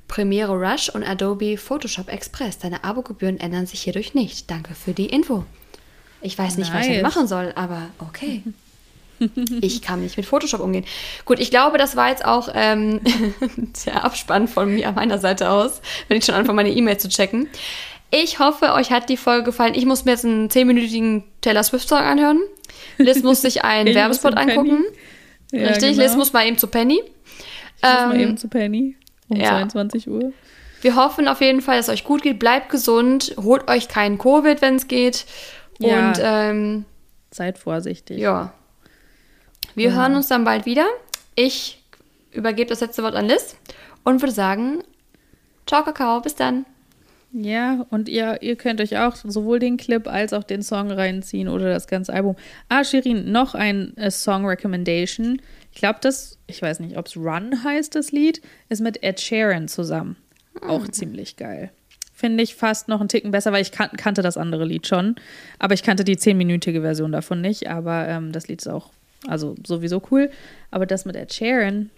[0.08, 2.60] Premiere Rush und Adobe Photoshop Express.
[2.60, 4.52] Deine Abogebühren ändern sich hierdurch nicht.
[4.52, 5.44] Danke für die Info.
[6.22, 6.88] Ich weiß nicht, nice.
[6.88, 8.44] was ich machen soll, aber okay.
[9.62, 10.86] ich kann nicht mit Photoshop umgehen.
[11.26, 13.02] Gut, ich glaube, das war jetzt auch ähm,
[13.88, 17.50] der Abspann von mir, meiner Seite aus, wenn ich schon anfange, meine E-Mail zu checken.
[18.12, 19.74] Ich hoffe, euch hat die Folge gefallen.
[19.74, 22.42] Ich muss mir jetzt einen 10-minütigen Taylor Swift-Song anhören.
[22.98, 24.84] Liz muss sich einen Werbespot angucken.
[25.52, 26.04] Ja, Richtig, genau.
[26.04, 27.02] Liz muss mal eben zu Penny.
[27.02, 28.96] Ich ähm, muss mal ähm, eben zu Penny
[29.30, 29.50] um ja.
[29.50, 30.34] 22 Uhr.
[30.82, 32.38] Wir hoffen auf jeden Fall, dass es euch gut geht.
[32.38, 33.36] Bleibt gesund.
[33.38, 35.26] Holt euch keinen Covid, wenn es geht.
[35.80, 36.10] Ja.
[36.10, 36.86] Und ähm,
[37.32, 38.20] seid vorsichtig.
[38.20, 38.54] Ja.
[39.74, 39.96] Wir ja.
[39.96, 40.88] hören uns dann bald wieder.
[41.36, 41.82] Ich
[42.32, 43.56] übergebe das letzte Wort an Liz
[44.04, 44.84] und würde sagen,
[45.66, 46.66] ciao Kakao, bis dann.
[47.34, 51.48] Ja, und ihr, ihr könnt euch auch sowohl den Clip als auch den Song reinziehen
[51.48, 52.36] oder das ganze Album.
[52.68, 55.42] Ah, Shirin, noch ein äh, Song Recommendation.
[55.72, 59.22] Ich glaube, das, ich weiß nicht, ob es Run heißt, das Lied, ist mit Ed
[59.22, 60.18] Sheeran zusammen.
[60.62, 60.92] Auch mhm.
[60.92, 61.72] ziemlich geil.
[62.14, 65.16] Finde ich fast noch einen Ticken besser, weil ich kan kannte das andere Lied schon.
[65.58, 67.70] Aber ich kannte die zehnminütige Version davon nicht.
[67.70, 68.92] Aber ähm, das Lied ist auch,
[69.26, 70.30] also sowieso cool.
[70.70, 71.90] Aber das mit Ed Sheeran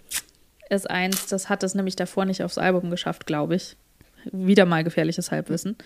[0.70, 3.76] ist eins, das hat es nämlich davor nicht aufs Album geschafft, glaube ich.
[4.32, 5.76] Wieder mal gefährliches Halbwissen.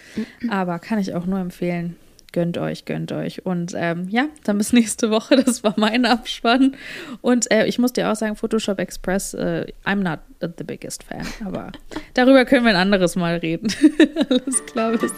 [0.49, 1.97] Aber kann ich auch nur empfehlen.
[2.33, 3.47] Gönnt euch, gönnt euch.
[3.47, 5.37] Und ähm, ja, dann bis nächste Woche.
[5.37, 6.77] Das war mein Abspann.
[7.23, 11.27] Und äh, ich muss dir auch sagen, Photoshop Express, äh, I'm not the biggest fan.
[11.45, 11.73] Aber
[12.15, 13.73] darüber können wir ein anderes Mal reden.
[14.29, 15.13] Alles klar, bis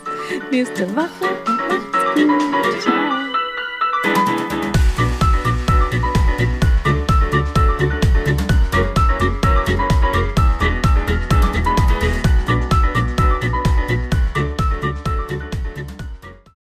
[0.51, 1.09] nächste Woche.
[2.81, 3.10] Ciao.